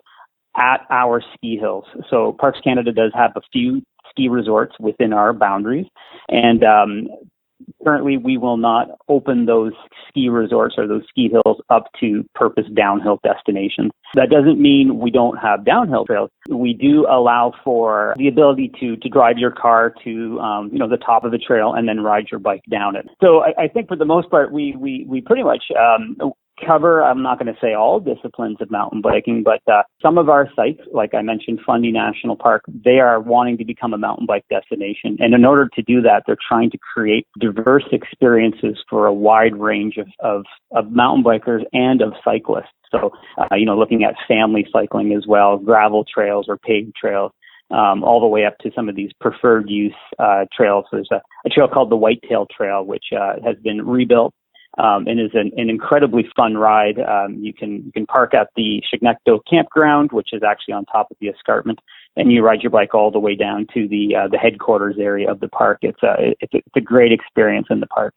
at 0.54 0.84
our 0.90 1.22
ski 1.32 1.56
hills. 1.56 1.86
So 2.10 2.36
Parks 2.38 2.60
Canada 2.62 2.92
does 2.92 3.12
have 3.14 3.32
a 3.36 3.40
few 3.50 3.80
ski 4.10 4.28
resorts 4.28 4.74
within 4.78 5.14
our 5.14 5.32
boundaries. 5.32 5.86
And 6.28 6.62
um, 6.62 7.08
currently 7.84 8.16
we 8.16 8.36
will 8.36 8.56
not 8.56 8.88
open 9.08 9.46
those 9.46 9.72
ski 10.08 10.28
resorts 10.28 10.74
or 10.78 10.86
those 10.86 11.02
ski 11.08 11.28
hills 11.30 11.60
up 11.70 11.84
to 12.00 12.24
purpose 12.34 12.64
downhill 12.74 13.20
destinations. 13.22 13.90
That 14.14 14.30
doesn't 14.30 14.60
mean 14.60 14.98
we 14.98 15.10
don't 15.10 15.36
have 15.38 15.64
downhill 15.64 16.04
trails. 16.04 16.30
We 16.48 16.74
do 16.74 17.06
allow 17.08 17.52
for 17.64 18.14
the 18.18 18.28
ability 18.28 18.72
to 18.80 18.96
to 18.96 19.08
drive 19.08 19.38
your 19.38 19.50
car 19.50 19.94
to 20.04 20.40
um, 20.40 20.70
you 20.72 20.78
know 20.78 20.88
the 20.88 20.96
top 20.96 21.24
of 21.24 21.30
the 21.30 21.38
trail 21.38 21.74
and 21.74 21.88
then 21.88 22.00
ride 22.00 22.26
your 22.30 22.40
bike 22.40 22.62
down 22.70 22.96
it. 22.96 23.06
So 23.22 23.40
I, 23.40 23.64
I 23.64 23.68
think 23.68 23.88
for 23.88 23.96
the 23.96 24.04
most 24.04 24.30
part 24.30 24.52
we 24.52 24.74
we 24.76 25.06
we 25.08 25.20
pretty 25.20 25.42
much 25.42 25.64
um, 25.78 26.16
cover, 26.66 27.02
I'm 27.02 27.22
not 27.22 27.38
going 27.38 27.52
to 27.52 27.60
say 27.60 27.74
all 27.74 28.00
disciplines 28.00 28.58
of 28.60 28.70
mountain 28.70 29.00
biking, 29.00 29.42
but 29.42 29.60
uh, 29.72 29.82
some 30.02 30.18
of 30.18 30.28
our 30.28 30.48
sites, 30.54 30.80
like 30.92 31.14
I 31.14 31.22
mentioned, 31.22 31.60
Fundy 31.66 31.92
National 31.92 32.37
Park, 32.37 32.62
they 32.66 32.99
are 32.99 33.20
wanting 33.20 33.58
to 33.58 33.64
become 33.64 33.92
a 33.92 33.99
mountain 33.99 34.26
bike 34.26 34.44
destination. 34.50 35.16
And 35.20 35.35
in 35.35 35.44
order 35.44 35.68
to 35.75 35.82
do 35.82 36.00
that, 36.02 36.25
they're 36.26 36.37
trying 36.49 36.70
to 36.70 36.78
create 36.78 37.26
diverse 37.38 37.85
experiences 37.92 38.78
for 38.88 39.06
a 39.06 39.12
wide 39.12 39.56
range 39.56 39.96
of, 39.96 40.08
of, 40.20 40.44
of 40.73 40.92
mountain 40.92 41.25
bikers 41.25 41.64
and 41.73 42.02
of 42.02 42.12
cyclists. 42.25 42.68
So, 42.90 43.12
uh, 43.38 43.54
you 43.54 43.66
know, 43.66 43.78
looking 43.78 44.04
at 44.04 44.14
family 44.26 44.66
cycling 44.73 45.12
as 45.12 45.25
well, 45.26 45.58
gravel 45.58 46.04
trails 46.04 46.46
or 46.49 46.58
paved 46.58 46.94
trails. 47.00 47.32
Um, 47.73 48.02
all 48.02 48.18
the 48.20 48.26
way 48.26 48.44
up 48.46 48.58
to 48.62 48.73
some 48.75 48.88
of 48.88 48.96
these 48.96 49.12
preferred 49.20 49.70
use 49.70 49.94
uh, 50.18 50.46
trails. 50.52 50.87
There's 50.90 51.08
a, 51.12 51.23
a, 51.46 51.49
trail 51.50 51.68
called 51.68 51.88
the 51.88 51.94
Whitetail 51.94 52.49
Trail, 52.50 52.85
which 52.85 53.04
uh, 53.16 53.35
has 53.44 53.54
been 53.62 53.87
rebuilt 53.87 54.35
um, 54.80 55.06
and 55.06 55.20
is 55.20 55.30
an, 55.34 55.52
an, 55.56 55.68
incredibly 55.68 56.26
fun 56.34 56.56
ride. 56.56 56.99
Um, 56.99 57.37
you 57.40 57.52
can 57.52 57.82
you 57.84 57.92
can 57.92 58.06
park 58.06 58.32
at 58.32 58.49
the 58.56 58.82
Chignecto 58.92 59.40
campground, 59.49 60.10
which 60.12 60.28
is 60.32 60.42
actually 60.42 60.75
on 60.75 60.87
top 60.87 61.10
of 61.10 61.18
the 61.20 61.28
escarpment, 61.28 61.80
and 62.16 62.32
you 62.32 62.42
ride 62.42 62.62
your 62.62 62.70
bike 62.70 62.94
all 62.94 63.10
the 63.10 63.18
way 63.18 63.34
down 63.34 63.66
to 63.75 63.87
the 63.87 64.16
uh, 64.16 64.28
the 64.28 64.38
headquarters 64.38 64.96
area 64.99 65.30
of 65.30 65.40
the 65.40 65.49
park. 65.49 65.78
It's 65.82 66.02
a 66.02 66.34
it's 66.40 66.54
a, 66.54 66.58
it's 66.58 66.76
a 66.76 66.80
great 66.80 67.12
experience 67.12 67.66
in 67.68 67.80
the 67.80 67.87
park. 67.87 68.14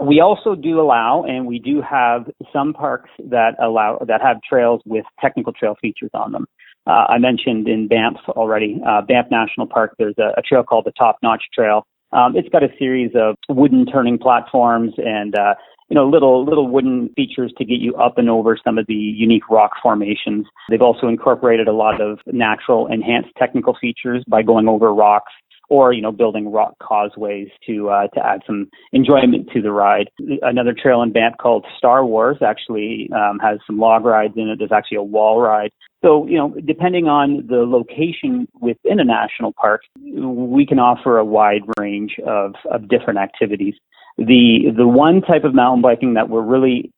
We 0.00 0.20
also 0.20 0.54
do 0.54 0.80
allow, 0.80 1.24
and 1.24 1.46
we 1.46 1.58
do 1.58 1.82
have 1.82 2.30
some 2.52 2.72
parks 2.74 3.10
that 3.30 3.52
allow 3.62 3.98
that 4.06 4.20
have 4.20 4.36
trails 4.46 4.82
with 4.84 5.04
technical 5.20 5.52
trail 5.52 5.76
features 5.80 6.10
on 6.12 6.32
them. 6.32 6.46
Uh, 6.86 7.06
I 7.08 7.18
mentioned 7.18 7.68
in 7.68 7.88
Banff 7.88 8.16
already, 8.28 8.80
uh, 8.86 9.02
Banff 9.02 9.28
National 9.30 9.66
Park. 9.66 9.94
There's 9.98 10.18
a, 10.18 10.32
a 10.36 10.42
trail 10.42 10.62
called 10.62 10.84
the 10.84 10.92
Top 10.92 11.16
Notch 11.22 11.44
Trail. 11.54 11.86
Um, 12.12 12.36
it's 12.36 12.48
got 12.48 12.62
a 12.62 12.68
series 12.78 13.12
of 13.14 13.36
wooden 13.48 13.86
turning 13.86 14.18
platforms 14.18 14.92
and 14.98 15.34
uh, 15.34 15.54
you 15.92 15.94
know, 15.94 16.08
little 16.08 16.42
little 16.42 16.68
wooden 16.68 17.10
features 17.16 17.52
to 17.58 17.66
get 17.66 17.80
you 17.80 17.94
up 17.96 18.16
and 18.16 18.30
over 18.30 18.56
some 18.64 18.78
of 18.78 18.86
the 18.86 18.94
unique 18.94 19.50
rock 19.50 19.72
formations. 19.82 20.46
They've 20.70 20.80
also 20.80 21.06
incorporated 21.06 21.68
a 21.68 21.72
lot 21.74 22.00
of 22.00 22.18
natural 22.26 22.86
enhanced 22.86 23.28
technical 23.36 23.76
features 23.78 24.24
by 24.26 24.40
going 24.40 24.68
over 24.68 24.94
rocks 24.94 25.32
or 25.72 25.94
you 25.94 26.02
know 26.02 26.12
building 26.12 26.52
rock 26.52 26.74
causeways 26.82 27.48
to 27.66 27.88
uh, 27.88 28.06
to 28.08 28.24
add 28.24 28.42
some 28.46 28.68
enjoyment 28.92 29.48
to 29.54 29.62
the 29.62 29.72
ride. 29.72 30.10
Another 30.42 30.74
trail 30.74 31.00
in 31.00 31.12
Banff 31.12 31.34
called 31.40 31.64
Star 31.78 32.04
Wars 32.04 32.36
actually 32.46 33.08
um, 33.16 33.38
has 33.38 33.58
some 33.66 33.78
log 33.78 34.04
rides 34.04 34.34
in 34.36 34.50
it. 34.50 34.58
There's 34.58 34.70
actually 34.70 34.98
a 34.98 35.02
wall 35.02 35.40
ride. 35.40 35.70
So 36.04 36.26
you 36.26 36.36
know, 36.36 36.54
depending 36.66 37.08
on 37.08 37.46
the 37.46 37.64
location 37.64 38.46
within 38.60 39.00
a 39.00 39.04
national 39.04 39.54
park, 39.54 39.80
we 39.96 40.66
can 40.66 40.78
offer 40.78 41.16
a 41.16 41.24
wide 41.24 41.62
range 41.78 42.16
of 42.26 42.54
of 42.70 42.88
different 42.90 43.18
activities. 43.18 43.74
The 44.18 44.74
the 44.76 44.86
one 44.86 45.22
type 45.22 45.44
of 45.44 45.54
mountain 45.54 45.80
biking 45.80 46.12
that 46.14 46.28
we're 46.28 46.42
really 46.42 46.92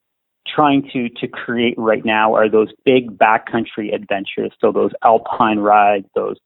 trying 0.52 0.82
to 0.92 1.08
to 1.20 1.28
create 1.28 1.74
right 1.78 2.04
now 2.04 2.34
are 2.34 2.50
those 2.50 2.72
big 2.84 3.16
backcountry 3.16 3.94
adventures. 3.94 4.52
So 4.60 4.72
those 4.72 4.90
alpine 5.04 5.60
rides, 5.60 6.06
those 6.16 6.38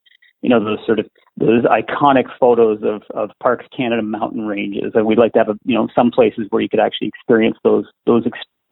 you 0.42 0.50
know 0.50 0.62
those 0.62 0.78
sort 0.84 0.98
of 0.98 1.06
those 1.38 1.64
iconic 1.64 2.24
photos 2.38 2.80
of, 2.82 3.02
of 3.14 3.30
Parks 3.40 3.66
Canada 3.76 4.02
mountain 4.02 4.46
ranges. 4.46 4.92
And 4.94 5.06
we'd 5.06 5.18
like 5.18 5.32
to 5.32 5.38
have 5.38 5.48
a, 5.48 5.58
you 5.64 5.74
know 5.74 5.88
some 5.94 6.10
places 6.10 6.46
where 6.50 6.62
you 6.62 6.68
could 6.68 6.80
actually 6.80 7.08
experience 7.08 7.56
those 7.64 7.86
those 8.06 8.24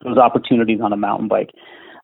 those 0.04 0.18
opportunities 0.18 0.80
on 0.82 0.92
a 0.92 0.96
mountain 0.96 1.28
bike. 1.28 1.50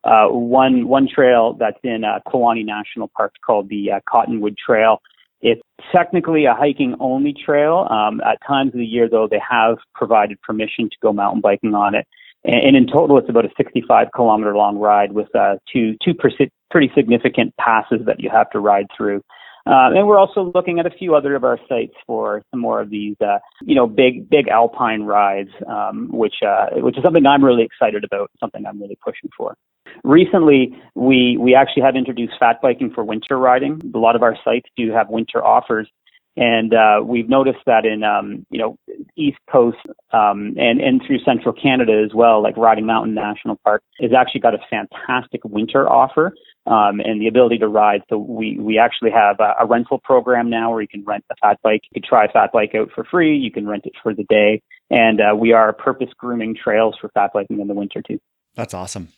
Uh, 0.03 0.27
one 0.27 0.87
one 0.87 1.07
trail 1.07 1.55
that's 1.59 1.79
in 1.83 2.03
uh, 2.03 2.19
Kluane 2.27 2.65
National 2.65 3.09
Park 3.15 3.33
called 3.45 3.69
the 3.69 3.91
uh, 3.91 3.99
Cottonwood 4.09 4.57
Trail. 4.57 4.99
It's 5.41 5.61
technically 5.91 6.45
a 6.45 6.53
hiking 6.53 6.95
only 6.99 7.33
trail. 7.33 7.87
Um, 7.89 8.21
at 8.21 8.37
times 8.47 8.69
of 8.73 8.79
the 8.79 8.85
year, 8.85 9.09
though, 9.09 9.27
they 9.29 9.41
have 9.49 9.77
provided 9.93 10.41
permission 10.41 10.89
to 10.89 10.95
go 11.01 11.11
mountain 11.11 11.41
biking 11.41 11.75
on 11.75 11.95
it. 11.95 12.07
And, 12.45 12.67
and 12.67 12.77
in 12.77 12.87
total, 12.87 13.17
it's 13.17 13.29
about 13.29 13.45
a 13.45 13.49
65 13.57 14.07
kilometer 14.15 14.55
long 14.55 14.77
ride 14.77 15.11
with 15.11 15.33
uh, 15.35 15.55
two 15.71 15.97
two 16.03 16.13
pretty 16.13 16.91
significant 16.95 17.53
passes 17.57 17.99
that 18.05 18.19
you 18.19 18.29
have 18.29 18.49
to 18.51 18.59
ride 18.59 18.87
through. 18.95 19.21
Uh, 19.65 19.95
and 19.95 20.07
we're 20.07 20.19
also 20.19 20.51
looking 20.53 20.79
at 20.79 20.85
a 20.85 20.89
few 20.89 21.15
other 21.15 21.35
of 21.35 21.43
our 21.43 21.57
sites 21.69 21.93
for 22.05 22.41
some 22.51 22.59
more 22.59 22.81
of 22.81 22.89
these, 22.89 23.15
uh, 23.21 23.39
you 23.61 23.75
know, 23.75 23.87
big, 23.87 24.29
big 24.29 24.49
alpine 24.49 25.03
rides, 25.03 25.51
um, 25.67 26.09
which, 26.11 26.35
uh, 26.45 26.67
which 26.75 26.97
is 26.97 27.03
something 27.03 27.25
I'm 27.25 27.43
really 27.43 27.63
excited 27.63 28.03
about, 28.03 28.29
something 28.39 28.65
I'm 28.65 28.81
really 28.81 28.97
pushing 29.03 29.29
for. 29.37 29.55
Recently, 30.03 30.75
we, 30.95 31.37
we 31.39 31.55
actually 31.55 31.83
have 31.83 31.95
introduced 31.95 32.33
fat 32.39 32.61
biking 32.61 32.91
for 32.93 33.05
winter 33.05 33.37
riding. 33.37 33.81
A 33.93 33.97
lot 33.97 34.17
of 34.17 34.23
our 34.23 34.35
sites 34.43 34.69
do 34.75 34.91
have 34.91 35.09
winter 35.09 35.43
offers. 35.43 35.89
And 36.35 36.73
uh, 36.73 37.01
we've 37.03 37.29
noticed 37.29 37.59
that 37.67 37.85
in 37.85 38.03
um, 38.03 38.43
you 38.49 38.57
know 38.57 38.75
East 39.15 39.37
Coast 39.51 39.77
um, 40.11 40.55
and 40.57 40.81
and 40.81 40.99
through 41.05 41.19
Central 41.19 41.53
Canada 41.53 42.01
as 42.03 42.11
well, 42.15 42.41
like 42.41 42.57
Riding 42.57 42.87
Mountain 42.87 43.13
National 43.13 43.59
Park 43.63 43.83
has 44.01 44.11
actually 44.17 44.41
got 44.41 44.55
a 44.55 44.59
fantastic 44.67 45.41
winter 45.45 45.87
offer 45.87 46.33
um, 46.65 46.99
and 46.99 47.21
the 47.21 47.27
ability 47.27 47.57
to 47.59 47.67
ride. 47.67 48.01
So 48.09 48.17
we 48.17 48.57
we 48.59 48.77
actually 48.77 49.11
have 49.11 49.39
a, 49.39 49.53
a 49.61 49.65
rental 49.65 49.99
program 49.99 50.49
now 50.49 50.71
where 50.71 50.81
you 50.81 50.87
can 50.87 51.03
rent 51.03 51.25
a 51.31 51.35
fat 51.41 51.59
bike. 51.63 51.81
You 51.91 52.01
can 52.01 52.07
try 52.07 52.25
a 52.25 52.29
fat 52.29 52.51
bike 52.51 52.73
out 52.75 52.89
for 52.93 53.03
free. 53.03 53.37
You 53.37 53.51
can 53.51 53.67
rent 53.67 53.85
it 53.85 53.93
for 54.01 54.13
the 54.13 54.25
day, 54.29 54.61
and 54.89 55.19
uh, 55.21 55.35
we 55.35 55.53
are 55.53 55.73
purpose 55.73 56.09
grooming 56.17 56.55
trails 56.61 56.95
for 56.99 57.09
fat 57.13 57.31
biking 57.33 57.59
in 57.59 57.67
the 57.67 57.73
winter 57.73 58.01
too. 58.01 58.19
That's 58.55 58.73
awesome 58.73 59.09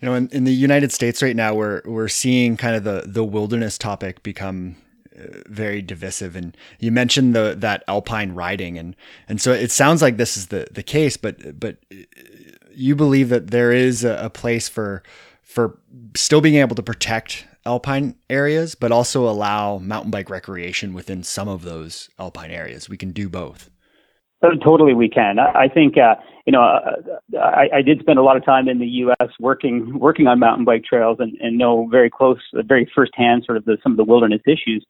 you 0.00 0.06
know, 0.06 0.14
in, 0.14 0.28
in 0.28 0.44
the 0.44 0.54
United 0.54 0.92
States 0.92 1.22
right 1.22 1.34
now, 1.34 1.54
we're 1.54 1.82
we're 1.84 2.08
seeing 2.08 2.56
kind 2.56 2.76
of 2.76 2.84
the 2.84 3.04
the 3.06 3.24
wilderness 3.24 3.76
topic 3.76 4.22
become 4.22 4.76
uh, 5.18 5.42
very 5.46 5.82
divisive. 5.82 6.36
And 6.36 6.56
you 6.78 6.92
mentioned 6.92 7.34
the 7.34 7.56
that 7.58 7.82
alpine 7.88 8.32
riding, 8.32 8.78
and 8.78 8.94
and 9.28 9.40
so 9.40 9.52
it 9.52 9.70
sounds 9.70 10.00
like 10.00 10.16
this 10.16 10.36
is 10.36 10.48
the 10.48 10.68
the 10.70 10.84
case. 10.84 11.16
But 11.16 11.58
but 11.58 11.78
uh, 11.92 11.96
you 12.72 12.94
believe 12.94 13.28
that 13.30 13.48
there 13.50 13.72
is 13.72 14.04
a, 14.04 14.16
a 14.22 14.30
place 14.30 14.68
for 14.68 15.02
for 15.48 15.78
still 16.14 16.42
being 16.42 16.56
able 16.56 16.76
to 16.76 16.82
protect 16.82 17.46
alpine 17.64 18.14
areas, 18.28 18.74
but 18.74 18.92
also 18.92 19.26
allow 19.26 19.78
mountain 19.78 20.10
bike 20.10 20.28
recreation 20.28 20.92
within 20.92 21.22
some 21.22 21.48
of 21.48 21.62
those 21.62 22.10
alpine 22.18 22.50
areas. 22.50 22.88
We 22.88 22.98
can 22.98 23.12
do 23.12 23.30
both. 23.30 23.70
Oh, 24.42 24.50
totally, 24.62 24.92
we 24.92 25.08
can. 25.08 25.38
I, 25.38 25.66
think 25.68 25.96
uh, 25.96 26.16
you 26.46 26.52
know 26.52 26.62
uh, 26.62 27.38
I, 27.40 27.78
I 27.78 27.82
did 27.82 27.98
spend 28.00 28.18
a 28.18 28.22
lot 28.22 28.36
of 28.36 28.44
time 28.44 28.68
in 28.68 28.78
the 28.78 28.86
U.S. 28.86 29.30
working 29.40 29.98
working 29.98 30.26
on 30.26 30.38
mountain 30.38 30.66
bike 30.66 30.84
trails 30.84 31.16
and, 31.18 31.32
and 31.40 31.56
know 31.56 31.88
very 31.90 32.10
close, 32.10 32.38
very 32.52 32.88
firsthand, 32.94 33.44
sort 33.46 33.56
of 33.56 33.64
the, 33.64 33.78
some 33.82 33.92
of 33.92 33.96
the 33.96 34.04
wilderness 34.04 34.42
issues. 34.46 34.84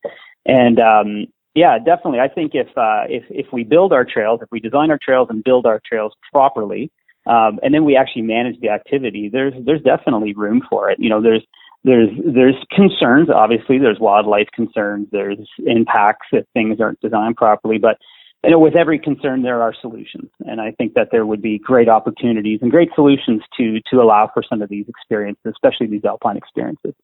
And 0.44 0.80
um, 0.80 1.26
yeah, 1.54 1.78
definitely, 1.78 2.18
I 2.18 2.28
think 2.28 2.52
if 2.54 2.66
uh, 2.76 3.04
if 3.08 3.22
if 3.30 3.46
we 3.52 3.62
build 3.62 3.92
our 3.92 4.04
trails, 4.04 4.40
if 4.42 4.48
we 4.50 4.58
design 4.58 4.90
our 4.90 4.98
trails 5.00 5.28
and 5.30 5.42
build 5.42 5.66
our 5.66 5.80
trails 5.88 6.12
properly, 6.32 6.90
um, 7.28 7.58
and 7.62 7.74
then 7.74 7.84
we 7.84 7.96
actually 7.96 8.22
manage 8.22 8.58
the 8.60 8.70
activity, 8.70 9.28
there's 9.30 9.54
there's 9.64 9.82
definitely 9.82 10.34
room 10.34 10.62
for 10.68 10.90
it. 10.90 10.98
You 10.98 11.10
know, 11.10 11.22
there's 11.22 11.44
there's 11.84 12.08
there's 12.24 12.56
concerns. 12.74 13.28
Obviously, 13.30 13.78
there's 13.78 14.00
wildlife 14.00 14.48
concerns. 14.54 15.06
There's 15.12 15.38
impacts 15.66 16.26
if 16.32 16.44
things 16.54 16.80
aren't 16.80 17.00
designed 17.00 17.36
properly, 17.36 17.78
but 17.78 17.98
you 18.44 18.50
know, 18.50 18.58
with 18.58 18.76
every 18.76 18.98
concern, 18.98 19.42
there 19.42 19.62
are 19.62 19.74
solutions, 19.80 20.30
and 20.46 20.60
I 20.60 20.70
think 20.70 20.94
that 20.94 21.08
there 21.10 21.26
would 21.26 21.42
be 21.42 21.58
great 21.58 21.88
opportunities 21.88 22.60
and 22.62 22.70
great 22.70 22.90
solutions 22.94 23.42
to 23.58 23.80
to 23.90 24.00
allow 24.00 24.30
for 24.32 24.42
some 24.48 24.62
of 24.62 24.68
these 24.68 24.86
experiences, 24.88 25.42
especially 25.46 25.88
these 25.88 26.04
alpine 26.04 26.36
experiences. 26.36 26.94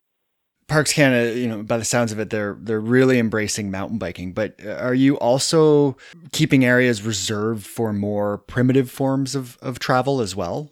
Parks 0.66 0.92
Canada, 0.92 1.38
you 1.38 1.46
know, 1.46 1.62
by 1.62 1.76
the 1.76 1.84
sounds 1.84 2.12
of 2.12 2.18
it, 2.18 2.30
they're 2.30 2.56
they're 2.60 2.80
really 2.80 3.18
embracing 3.18 3.70
mountain 3.70 3.98
biking. 3.98 4.32
But 4.32 4.54
uh, 4.64 4.72
are 4.72 4.94
you 4.94 5.18
also 5.18 5.96
keeping 6.32 6.64
areas 6.64 7.02
reserved 7.02 7.66
for 7.66 7.92
more 7.92 8.38
primitive 8.38 8.90
forms 8.90 9.34
of, 9.34 9.58
of 9.60 9.78
travel 9.78 10.20
as 10.20 10.34
well? 10.34 10.70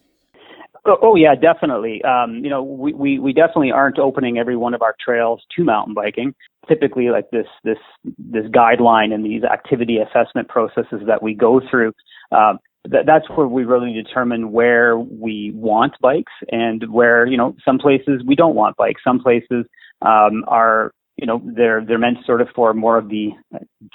Oh, 0.85 0.97
oh 1.03 1.15
yeah, 1.15 1.35
definitely. 1.35 2.03
Um, 2.03 2.41
you 2.43 2.51
know, 2.51 2.63
we, 2.63 2.93
we, 2.93 3.19
we 3.19 3.33
definitely 3.33 3.71
aren't 3.71 3.99
opening 3.99 4.39
every 4.39 4.57
one 4.57 4.75
of 4.75 4.83
our 4.83 4.97
trails 5.05 5.43
to 5.57 5.63
mountain 5.63 5.95
biking. 5.95 6.35
Typically, 6.69 7.11
like 7.11 7.31
this 7.31 7.47
this 7.65 7.79
this 8.19 8.47
guideline 8.47 9.13
and 9.13 9.25
these 9.25 9.43
activity 9.45 9.99
assessment 9.99 10.49
processes 10.49 11.03
that 11.07 11.23
we 11.23 11.35
go 11.35 11.61
through, 11.71 11.93
um, 12.31 12.59
that, 12.89 13.07
that's 13.07 13.29
where 13.31 13.47
we 13.47 13.65
really 13.65 13.93
determine 13.93 14.53
where 14.53 14.99
we 14.99 15.53
want 15.55 15.95
bikes 16.01 16.33
and 16.51 16.91
where 16.93 17.27
you 17.27 17.37
know 17.37 17.55
some 17.65 17.79
places 17.79 18.23
we 18.27 18.35
don't 18.35 18.55
want 18.55 18.77
bikes. 18.77 19.03
Some 19.05 19.21
places 19.21 19.67
um, 20.03 20.45
are 20.49 20.93
you 21.17 21.27
know 21.27 21.41
they're 21.45 21.85
they're 21.85 21.99
meant 21.99 22.19
sort 22.27 22.41
of 22.41 22.49
for 22.55 22.75
more 22.75 22.99
of 22.99 23.09
the 23.09 23.31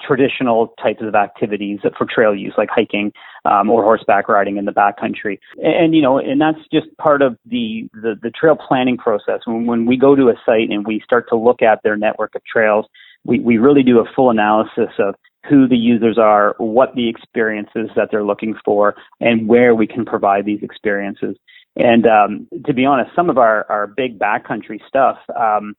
traditional 0.00 0.74
types 0.82 1.02
of 1.02 1.14
activities 1.14 1.80
for 1.96 2.06
trail 2.06 2.34
use 2.34 2.54
like 2.56 2.68
hiking 2.70 3.12
um, 3.44 3.68
or 3.68 3.82
horseback 3.82 4.28
riding 4.28 4.56
in 4.56 4.64
the 4.64 4.72
backcountry 4.72 5.38
and, 5.56 5.74
and 5.74 5.94
you 5.94 6.00
know 6.00 6.18
and 6.18 6.40
that's 6.40 6.58
just 6.72 6.86
part 6.96 7.20
of 7.20 7.36
the, 7.44 7.88
the 7.92 8.14
the 8.22 8.30
trail 8.30 8.56
planning 8.56 8.96
process 8.96 9.40
when 9.46 9.66
when 9.66 9.84
we 9.84 9.96
go 9.96 10.14
to 10.14 10.28
a 10.28 10.34
site 10.46 10.70
and 10.70 10.86
we 10.86 11.00
start 11.04 11.26
to 11.28 11.36
look 11.36 11.60
at 11.60 11.80
their 11.82 11.96
network 11.96 12.34
of 12.34 12.42
trails 12.44 12.86
we 13.28 13.38
we 13.38 13.58
really 13.58 13.84
do 13.84 14.00
a 14.00 14.12
full 14.16 14.30
analysis 14.30 14.90
of 14.98 15.14
who 15.48 15.68
the 15.68 15.76
users 15.76 16.18
are 16.18 16.54
what 16.58 16.94
the 16.96 17.08
experiences 17.08 17.88
that 17.94 18.08
they're 18.10 18.24
looking 18.24 18.54
for 18.64 18.96
and 19.20 19.46
where 19.46 19.74
we 19.74 19.86
can 19.86 20.04
provide 20.04 20.44
these 20.44 20.62
experiences 20.62 21.36
and 21.76 22.06
um, 22.06 22.48
to 22.66 22.74
be 22.74 22.84
honest 22.84 23.14
some 23.14 23.30
of 23.30 23.38
our 23.38 23.64
our 23.70 23.86
big 23.86 24.18
backcountry 24.18 24.80
stuff 24.88 25.18
um, 25.36 25.74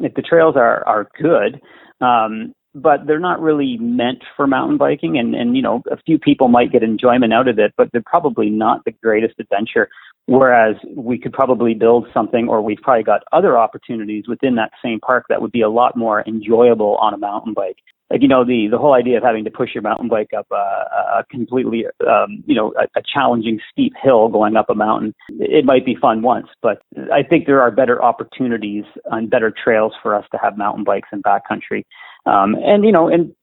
if 0.00 0.14
the 0.14 0.22
trails 0.22 0.56
are 0.56 0.86
are 0.86 1.08
good, 1.20 1.60
um, 2.00 2.52
but 2.74 3.06
they're 3.06 3.20
not 3.20 3.40
really 3.40 3.78
meant 3.78 4.22
for 4.36 4.46
mountain 4.46 4.76
biking, 4.76 5.18
and 5.18 5.34
and 5.34 5.56
you 5.56 5.62
know 5.62 5.82
a 5.90 5.96
few 6.04 6.18
people 6.18 6.48
might 6.48 6.72
get 6.72 6.82
enjoyment 6.82 7.32
out 7.32 7.48
of 7.48 7.58
it, 7.58 7.72
but 7.76 7.88
they're 7.92 8.02
probably 8.04 8.50
not 8.50 8.84
the 8.84 8.92
greatest 9.02 9.34
adventure. 9.38 9.88
Whereas 10.26 10.76
we 10.96 11.18
could 11.18 11.34
probably 11.34 11.74
build 11.74 12.06
something, 12.14 12.48
or 12.48 12.62
we've 12.62 12.78
probably 12.78 13.02
got 13.02 13.24
other 13.32 13.58
opportunities 13.58 14.24
within 14.26 14.54
that 14.54 14.72
same 14.82 14.98
park 15.00 15.26
that 15.28 15.42
would 15.42 15.52
be 15.52 15.60
a 15.60 15.68
lot 15.68 15.96
more 15.96 16.24
enjoyable 16.26 16.96
on 16.96 17.12
a 17.12 17.18
mountain 17.18 17.52
bike. 17.52 17.76
Like 18.10 18.22
you 18.22 18.28
know 18.28 18.44
the 18.44 18.68
the 18.70 18.78
whole 18.78 18.92
idea 18.92 19.16
of 19.16 19.22
having 19.22 19.44
to 19.44 19.50
push 19.50 19.74
your 19.74 19.82
mountain 19.82 20.08
bike 20.08 20.30
up 20.36 20.46
a, 20.50 20.54
a 20.54 21.24
completely 21.30 21.86
um, 22.06 22.44
you 22.46 22.54
know 22.54 22.72
a, 22.78 22.84
a 22.98 23.02
challenging 23.02 23.58
steep 23.72 23.92
hill 24.00 24.28
going 24.28 24.56
up 24.56 24.68
a 24.68 24.74
mountain 24.74 25.14
it 25.30 25.64
might 25.64 25.86
be 25.86 25.96
fun 26.00 26.20
once 26.20 26.46
but 26.60 26.82
i 27.12 27.22
think 27.22 27.46
there 27.46 27.62
are 27.62 27.70
better 27.70 28.02
opportunities 28.04 28.84
and 29.06 29.30
better 29.30 29.50
trails 29.50 29.94
for 30.02 30.14
us 30.14 30.24
to 30.30 30.38
have 30.38 30.58
mountain 30.58 30.84
bikes 30.84 31.08
in 31.12 31.22
backcountry. 31.22 31.82
Um, 32.26 32.54
and 32.56 32.84
you 32.84 32.92
know 32.92 33.08
and 33.08 33.34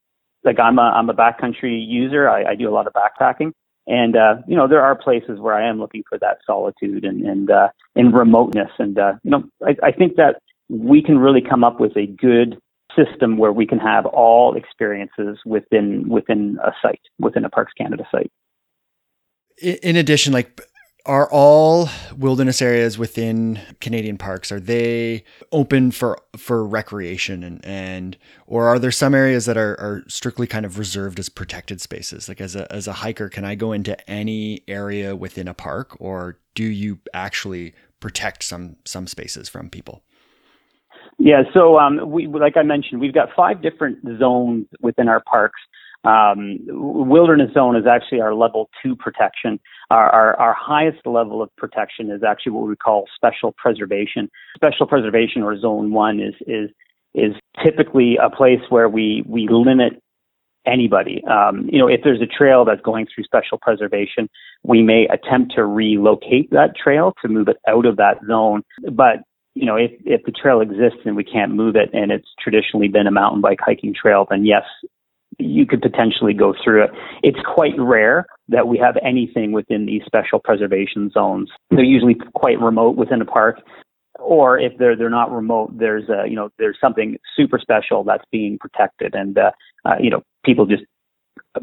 like 0.43 0.59
i'm 0.59 0.77
a 0.77 0.83
i'm 0.83 1.09
a 1.09 1.13
backcountry 1.13 1.83
user. 1.85 2.29
I, 2.29 2.51
I 2.51 2.55
do 2.55 2.69
a 2.69 2.71
lot 2.71 2.85
of 2.85 2.93
backpacking 2.93 3.51
and 3.87 4.15
uh, 4.15 4.35
you 4.47 4.55
know 4.55 4.67
there 4.67 4.81
are 4.81 4.95
places 4.95 5.39
where 5.39 5.53
i 5.53 5.67
am 5.67 5.79
looking 5.79 6.03
for 6.07 6.17
that 6.19 6.37
solitude 6.45 7.03
and 7.03 7.23
and 7.25 7.51
uh, 7.51 7.69
and 7.95 8.13
remoteness 8.13 8.71
and 8.79 8.97
uh, 8.99 9.13
you 9.23 9.31
know 9.31 9.43
I, 9.65 9.75
I 9.87 9.91
think 9.91 10.15
that 10.15 10.41
we 10.69 11.03
can 11.03 11.19
really 11.19 11.41
come 11.41 11.63
up 11.63 11.79
with 11.79 11.95
a 11.97 12.07
good 12.07 12.57
system 12.95 13.37
where 13.37 13.51
we 13.51 13.65
can 13.65 13.79
have 13.79 14.05
all 14.05 14.55
experiences 14.55 15.37
within 15.45 16.07
within 16.09 16.57
a 16.63 16.71
site, 16.81 17.01
within 17.19 17.45
a 17.45 17.49
Parks 17.49 17.73
Canada 17.77 18.07
site. 18.11 18.31
In 19.61 19.95
addition, 19.95 20.33
like 20.33 20.61
are 21.05 21.29
all 21.31 21.89
wilderness 22.15 22.61
areas 22.61 22.97
within 22.97 23.59
Canadian 23.79 24.17
parks 24.17 24.51
are 24.51 24.59
they 24.59 25.23
open 25.51 25.91
for 25.91 26.17
for 26.37 26.65
recreation 26.65 27.43
and 27.43 27.63
and 27.65 28.17
or 28.47 28.67
are 28.67 28.79
there 28.79 28.91
some 28.91 29.15
areas 29.15 29.45
that 29.45 29.57
are, 29.57 29.73
are 29.79 30.03
strictly 30.07 30.47
kind 30.47 30.65
of 30.65 30.77
reserved 30.77 31.19
as 31.19 31.29
protected 31.29 31.81
spaces 31.81 32.29
like 32.29 32.39
as 32.39 32.55
a 32.55 32.71
as 32.71 32.87
a 32.87 32.93
hiker 32.93 33.29
can 33.29 33.45
I 33.45 33.55
go 33.55 33.71
into 33.71 33.97
any 34.09 34.63
area 34.67 35.15
within 35.15 35.47
a 35.47 35.53
park 35.53 35.95
or 35.99 36.37
do 36.55 36.63
you 36.63 36.99
actually 37.13 37.73
protect 37.99 38.43
some 38.43 38.75
some 38.85 39.07
spaces 39.07 39.49
from 39.49 39.69
people 39.69 40.03
yeah, 41.23 41.43
so 41.53 41.77
um, 41.77 42.09
we, 42.09 42.25
like 42.25 42.57
I 42.57 42.63
mentioned, 42.63 42.99
we've 42.99 43.13
got 43.13 43.29
five 43.35 43.61
different 43.61 43.99
zones 44.17 44.65
within 44.81 45.07
our 45.07 45.19
parks. 45.19 45.59
Um, 46.03 46.59
wilderness 46.67 47.53
zone 47.53 47.75
is 47.75 47.85
actually 47.85 48.21
our 48.21 48.33
level 48.33 48.69
two 48.81 48.95
protection. 48.95 49.59
Our, 49.91 50.09
our, 50.09 50.39
our, 50.39 50.53
highest 50.53 51.05
level 51.05 51.43
of 51.43 51.55
protection 51.57 52.09
is 52.09 52.23
actually 52.23 52.53
what 52.53 52.67
we 52.67 52.75
call 52.75 53.05
special 53.15 53.53
preservation. 53.55 54.29
Special 54.55 54.87
preservation 54.87 55.43
or 55.43 55.59
zone 55.59 55.91
one 55.91 56.19
is, 56.19 56.33
is, 56.47 56.71
is 57.13 57.35
typically 57.63 58.17
a 58.17 58.35
place 58.35 58.61
where 58.69 58.89
we, 58.89 59.23
we 59.27 59.47
limit 59.47 60.01
anybody. 60.65 61.23
Um, 61.25 61.69
you 61.71 61.77
know, 61.77 61.87
if 61.87 62.01
there's 62.03 62.21
a 62.21 62.25
trail 62.25 62.65
that's 62.65 62.81
going 62.81 63.07
through 63.13 63.25
special 63.25 63.59
preservation, 63.61 64.27
we 64.63 64.81
may 64.81 65.07
attempt 65.11 65.53
to 65.55 65.65
relocate 65.65 66.49
that 66.51 66.75
trail 66.81 67.13
to 67.21 67.27
move 67.27 67.47
it 67.47 67.57
out 67.67 67.85
of 67.85 67.97
that 67.97 68.17
zone. 68.27 68.63
But 68.91 69.17
you 69.53 69.65
know, 69.65 69.75
if, 69.75 69.91
if 70.05 70.23
the 70.23 70.31
trail 70.31 70.61
exists 70.61 70.99
and 71.05 71.15
we 71.15 71.25
can't 71.25 71.53
move 71.53 71.75
it 71.75 71.89
and 71.93 72.11
it's 72.11 72.29
traditionally 72.39 72.87
been 72.87 73.07
a 73.07 73.11
mountain 73.11 73.41
bike 73.41 73.59
hiking 73.61 73.93
trail, 73.93 74.25
then 74.29 74.45
yes, 74.45 74.63
you 75.39 75.65
could 75.65 75.81
potentially 75.81 76.33
go 76.33 76.53
through 76.63 76.83
it. 76.83 76.91
It's 77.23 77.39
quite 77.45 77.73
rare 77.77 78.25
that 78.49 78.67
we 78.67 78.77
have 78.77 78.95
anything 79.03 79.51
within 79.51 79.85
these 79.85 80.01
special 80.05 80.39
preservation 80.39 81.09
zones. 81.11 81.49
They're 81.69 81.83
usually 81.83 82.15
quite 82.35 82.59
remote 82.59 82.97
within 82.97 83.21
a 83.21 83.25
park, 83.25 83.61
or 84.19 84.59
if 84.59 84.77
they're 84.77 84.95
they're 84.95 85.09
not 85.09 85.31
remote, 85.31 85.77
there's 85.77 86.09
a 86.09 86.27
you 86.27 86.35
know 86.35 86.49
there's 86.59 86.77
something 86.81 87.17
super 87.35 87.59
special 87.59 88.03
that's 88.03 88.25
being 88.31 88.57
protected, 88.59 89.15
and 89.15 89.37
uh, 89.37 89.51
uh, 89.85 89.95
you 89.99 90.09
know 90.09 90.21
people 90.43 90.65
just 90.65 90.83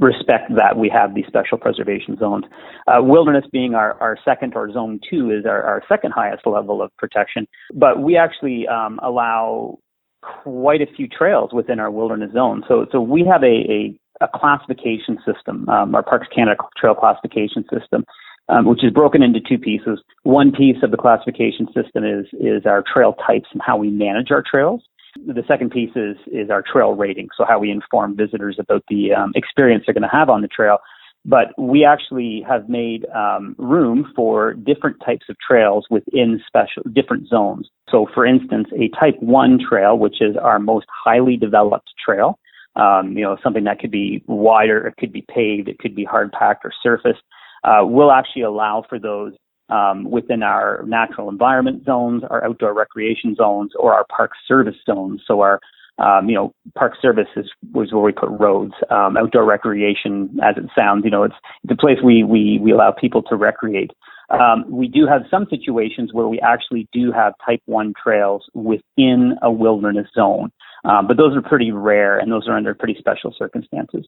respect 0.01 0.51
that 0.55 0.77
we 0.77 0.89
have 0.89 1.15
these 1.15 1.27
special 1.27 1.57
preservation 1.57 2.17
zones. 2.19 2.45
Uh, 2.87 3.03
wilderness 3.03 3.45
being 3.53 3.75
our, 3.75 3.95
our 4.01 4.19
second 4.25 4.55
or 4.55 4.71
zone 4.71 5.01
two 5.09 5.31
is 5.31 5.47
our, 5.47 5.63
our 5.63 5.83
second 5.89 6.13
highest 6.13 6.47
level 6.47 6.83
of 6.83 6.91
protection, 6.99 7.47
but 7.75 8.03
we 8.03 8.17
actually 8.17 8.67
um, 8.69 8.99
allow 9.03 9.79
quite 10.23 10.81
a 10.81 10.87
few 10.87 11.09
trails 11.09 11.51
within 11.53 11.79
our 11.79 11.91
wilderness 11.91 12.33
zone. 12.33 12.65
So, 12.69 12.87
so 12.91 13.01
we 13.01 13.25
have 13.31 13.43
a, 13.43 13.47
a, 13.47 14.01
a 14.21 14.29
classification 14.35 15.19
system, 15.25 15.69
um, 15.69 15.95
our 15.95 16.03
Parks 16.03 16.29
Canada 16.35 16.57
trail 16.77 16.95
classification 16.95 17.65
system, 17.73 18.05
um, 18.49 18.67
which 18.67 18.83
is 18.83 18.93
broken 18.93 19.23
into 19.23 19.41
two 19.41 19.59
pieces. 19.59 20.01
One 20.23 20.53
piece 20.53 20.83
of 20.83 20.91
the 20.91 20.97
classification 20.97 21.67
system 21.75 22.05
is, 22.05 22.27
is 22.41 22.67
our 22.67 22.83
trail 22.83 23.15
types 23.27 23.49
and 23.53 23.63
how 23.65 23.77
we 23.77 23.91
manage 23.91 24.31
our 24.31 24.43
trails. 24.43 24.83
The 25.27 25.43
second 25.49 25.71
piece 25.71 25.91
is, 25.97 26.17
is 26.27 26.51
our 26.51 26.63
trail 26.63 26.93
rating, 26.93 27.29
so 27.37 27.45
how 27.45 27.59
we 27.59 27.71
inform 27.71 28.17
visitors 28.17 28.57
about 28.59 28.85
the 28.89 29.13
um, 29.13 29.33
experience 29.35 29.85
they're 29.87 29.95
going 29.95 30.03
to 30.03 30.17
have 30.17 30.29
on 30.29 30.43
the 30.43 30.49
trail. 30.49 30.79
But 31.28 31.49
we 31.58 31.85
actually 31.85 32.42
have 32.49 32.70
made 32.70 33.04
um, 33.14 33.54
room 33.58 34.11
for 34.16 34.54
different 34.54 34.97
types 35.04 35.26
of 35.28 35.37
trails 35.47 35.87
within 35.90 36.40
special 36.47 36.82
different 36.94 37.28
zones. 37.28 37.68
So, 37.90 38.06
for 38.14 38.25
instance, 38.25 38.68
a 38.75 38.88
Type 38.99 39.16
One 39.20 39.58
trail, 39.58 39.99
which 39.99 40.23
is 40.23 40.37
our 40.38 40.58
most 40.58 40.87
highly 41.04 41.37
developed 41.37 41.90
trail, 42.02 42.38
um, 42.76 43.12
you 43.12 43.23
know, 43.25 43.37
something 43.42 43.64
that 43.64 43.78
could 43.78 43.90
be 43.90 44.23
wider, 44.26 44.87
it 44.87 44.94
could 44.99 45.12
be 45.12 45.26
paved, 45.28 45.68
it 45.68 45.78
could 45.78 45.94
be 45.94 46.04
hard 46.04 46.32
packed 46.32 46.64
or 46.64 46.73
surfaced, 46.82 47.23
uh, 47.62 47.85
will 47.85 48.11
actually 48.11 48.42
allow 48.42 48.82
for 48.88 48.99
those 48.99 49.35
um, 49.68 50.11
within 50.11 50.42
our 50.42 50.82
natural 50.87 51.28
environment 51.28 51.85
zones, 51.85 52.23
our 52.30 52.42
outdoor 52.42 52.73
recreation 52.73 53.35
zones, 53.35 53.73
or 53.78 53.92
our 53.92 54.06
park 54.08 54.30
service 54.47 54.76
zones. 54.87 55.20
So 55.26 55.42
our 55.42 55.61
um, 55.99 56.28
you 56.28 56.35
know, 56.35 56.52
park 56.76 56.95
services 57.00 57.50
was 57.73 57.93
where 57.93 58.02
we 58.02 58.12
put 58.12 58.31
roads. 58.31 58.75
Um, 58.90 59.17
outdoor 59.17 59.45
recreation, 59.45 60.38
as 60.43 60.57
it 60.57 60.71
sounds, 60.76 61.05
you 61.05 61.11
know, 61.11 61.25
it's, 61.25 61.35
it's 61.64 61.73
a 61.73 61.76
place 61.76 61.99
we, 62.02 62.25
we, 62.25 62.59
we 62.62 62.73
allow 62.73 62.93
people 62.93 63.23
to 63.25 63.37
recreate. 63.37 63.90
Um, 64.31 64.64
we 64.69 64.88
do 64.88 65.07
have 65.07 65.23
some 65.31 65.47
situations 65.49 66.12
where 66.12 66.28
we 66.28 66.38
actually 66.40 66.87
do 66.93 67.12
have 67.12 67.33
type 67.45 67.62
1 67.64 67.95
trails 68.02 68.45
within 68.52 69.37
a 69.43 69.50
wilderness 69.50 70.07
zone, 70.14 70.50
um, 70.85 71.07
but 71.07 71.17
those 71.17 71.35
are 71.35 71.40
pretty 71.40 71.73
rare 71.73 72.19
and 72.19 72.31
those 72.31 72.47
are 72.47 72.57
under 72.57 72.75
pretty 72.75 72.97
special 72.99 73.35
circumstances. 73.37 74.07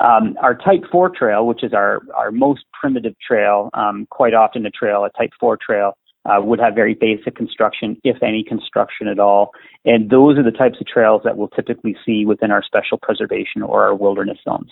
Um, 0.00 0.36
our 0.42 0.56
type 0.56 0.82
4 0.90 1.10
trail, 1.10 1.46
which 1.46 1.62
is 1.62 1.72
our, 1.72 2.00
our 2.16 2.32
most 2.32 2.64
primitive 2.78 3.14
trail, 3.24 3.70
um, 3.74 4.08
quite 4.10 4.34
often 4.34 4.66
a 4.66 4.70
trail, 4.70 5.04
a 5.04 5.10
type 5.10 5.30
4 5.38 5.56
trail, 5.64 5.96
uh, 6.24 6.40
would 6.40 6.58
have 6.58 6.74
very 6.74 6.94
basic 6.94 7.34
construction, 7.34 7.96
if 8.04 8.22
any 8.22 8.44
construction 8.44 9.08
at 9.08 9.18
all. 9.18 9.50
And 9.84 10.10
those 10.10 10.38
are 10.38 10.42
the 10.42 10.50
types 10.50 10.78
of 10.80 10.86
trails 10.86 11.22
that 11.24 11.36
we'll 11.36 11.48
typically 11.48 11.96
see 12.04 12.24
within 12.26 12.50
our 12.50 12.62
special 12.62 12.98
preservation 12.98 13.62
or 13.62 13.84
our 13.84 13.94
wilderness 13.94 14.38
zones. 14.44 14.70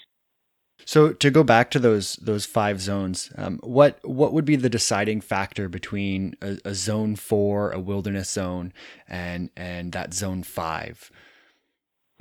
So 0.85 1.13
to 1.13 1.31
go 1.31 1.43
back 1.43 1.71
to 1.73 1.79
those 1.79 2.15
those 2.17 2.47
five 2.47 2.81
zones, 2.81 3.33
um, 3.37 3.59
what 3.63 3.99
what 4.05 4.33
would 4.33 4.45
be 4.45 4.57
the 4.57 4.71
deciding 4.71 5.21
factor 5.21 5.69
between 5.69 6.37
a, 6.41 6.59
a, 6.65 6.75
zone 6.75 7.17
four, 7.17 7.73
a 7.73 7.81
wilderness 7.81 8.31
zone, 8.31 8.73
and 9.09 9.51
and 9.57 9.93
that 9.93 10.15
zone 10.15 10.45
five? 10.45 11.11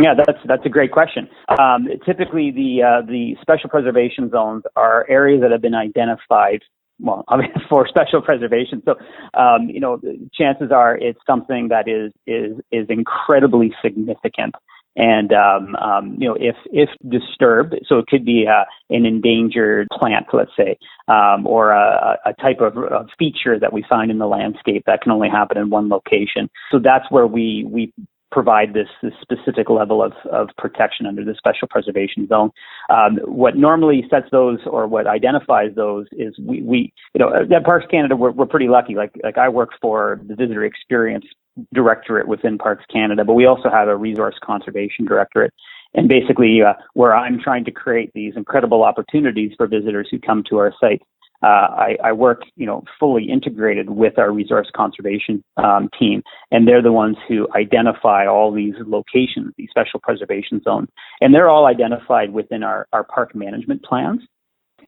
Yeah, 0.02 0.16
that's 0.16 0.40
that's 0.46 0.66
a 0.66 0.70
great 0.70 0.92
question. 0.92 1.30
Um, 1.60 1.88
typically, 2.06 2.52
the 2.52 2.84
uh, 2.84 3.02
the 3.06 3.36
special 3.42 3.70
preservation 3.70 4.30
zones 4.32 4.64
are 4.76 5.06
areas 5.08 5.42
that 5.42 5.52
have 5.52 5.62
been 5.62 5.76
identified 5.76 6.64
well, 7.00 7.24
I 7.28 7.38
mean, 7.38 7.52
for 7.70 7.88
special 7.88 8.22
preservation. 8.22 8.82
So, 8.86 8.96
um, 9.40 9.70
you 9.70 9.80
know, 9.80 10.00
chances 10.34 10.72
are 10.72 10.98
it's 10.98 11.20
something 11.26 11.70
that 11.70 11.88
is 11.88 12.12
is 12.26 12.58
is 12.72 12.88
incredibly 12.90 13.74
significant. 13.82 14.56
And 14.96 15.32
um, 15.32 15.76
um, 15.76 16.18
you 16.18 16.28
know, 16.28 16.36
if 16.40 16.56
if 16.72 16.90
disturbed, 17.08 17.76
so 17.88 18.00
it 18.00 18.08
could 18.08 18.26
be 18.26 18.46
uh, 18.48 18.64
an 18.90 19.06
endangered 19.06 19.88
plant, 19.92 20.26
let's 20.34 20.50
say, 20.58 20.76
um, 21.08 21.46
or 21.46 21.70
a, 21.70 22.18
a 22.26 22.34
type 22.42 22.62
of, 22.62 22.76
of 22.78 23.08
feature 23.20 23.60
that 23.60 23.72
we 23.72 23.86
find 23.88 24.10
in 24.10 24.18
the 24.18 24.26
landscape 24.26 24.84
that 24.88 25.02
can 25.02 25.12
only 25.12 25.30
happen 25.30 25.58
in 25.60 25.70
one 25.70 25.88
location. 25.88 26.50
So 26.72 26.80
that's 26.80 27.06
where 27.12 27.28
we 27.28 27.68
we 27.70 27.94
provide 28.32 28.74
this, 28.74 28.88
this 29.02 29.14
specific 29.22 29.70
level 29.70 30.04
of, 30.04 30.14
of 30.32 30.50
protection 30.58 31.06
under 31.06 31.24
the 31.24 31.34
special 31.36 31.68
preservation 31.70 32.28
zone. 32.28 32.52
Um, 32.90 33.18
what 33.24 33.56
normally 33.56 34.06
sets 34.10 34.28
those 34.32 34.60
or 34.66 34.88
what 34.88 35.08
identifies 35.08 35.74
those 35.76 36.08
is 36.12 36.38
we, 36.40 36.62
we 36.62 36.94
you 37.14 37.20
know, 37.20 37.32
at 37.34 37.64
Parks 37.64 37.86
Canada, 37.90 38.16
we're, 38.16 38.32
we're 38.32 38.46
pretty 38.46 38.68
lucky. 38.68 38.96
Like, 38.96 39.12
like 39.24 39.38
I 39.38 39.50
work 39.50 39.70
for 39.82 40.20
the 40.28 40.36
visitor 40.36 40.64
experience 40.64 41.26
directorate 41.74 42.28
within 42.28 42.58
Parks 42.58 42.86
Canada, 42.92 43.24
but 43.26 43.34
we 43.34 43.46
also 43.46 43.70
have 43.70 43.88
a 43.88 43.96
resource 43.96 44.36
conservation 44.44 45.06
directorate. 45.06 45.54
And 45.94 46.08
basically, 46.08 46.62
uh, 46.62 46.74
where 46.94 47.16
I'm 47.16 47.40
trying 47.40 47.66
to 47.66 47.72
create 47.72 48.12
these 48.14 48.34
incredible 48.36 48.84
opportunities 48.84 49.54
for 49.58 49.68
visitors 49.68 50.08
who 50.12 50.20
come 50.20 50.44
to 50.50 50.58
our 50.58 50.74
site 50.80 51.02
uh, 51.44 51.46
I, 51.46 51.98
I, 52.04 52.12
work, 52.14 52.42
you 52.56 52.66
know, 52.66 52.84
fully 53.00 53.30
integrated 53.30 53.90
with 53.90 54.18
our 54.18 54.32
resource 54.32 54.68
conservation 54.76 55.44
um, 55.58 55.90
team, 56.00 56.24
and 56.52 56.68
they're 56.68 56.82
the 56.82 56.92
ones 56.92 57.16
who 57.28 57.48
identify 57.56 58.26
all 58.26 58.52
these 58.52 58.74
locations, 58.86 59.54
these 59.58 59.70
special 59.70 60.00
preservation 60.00 60.62
zones, 60.64 60.90
and 61.22 61.34
they're 61.34 61.50
all 61.50 61.68
identified 61.68 62.34
within 62.34 62.64
our, 62.64 62.88
our 62.92 63.04
park 63.04 63.36
management 63.36 63.84
plans. 63.84 64.22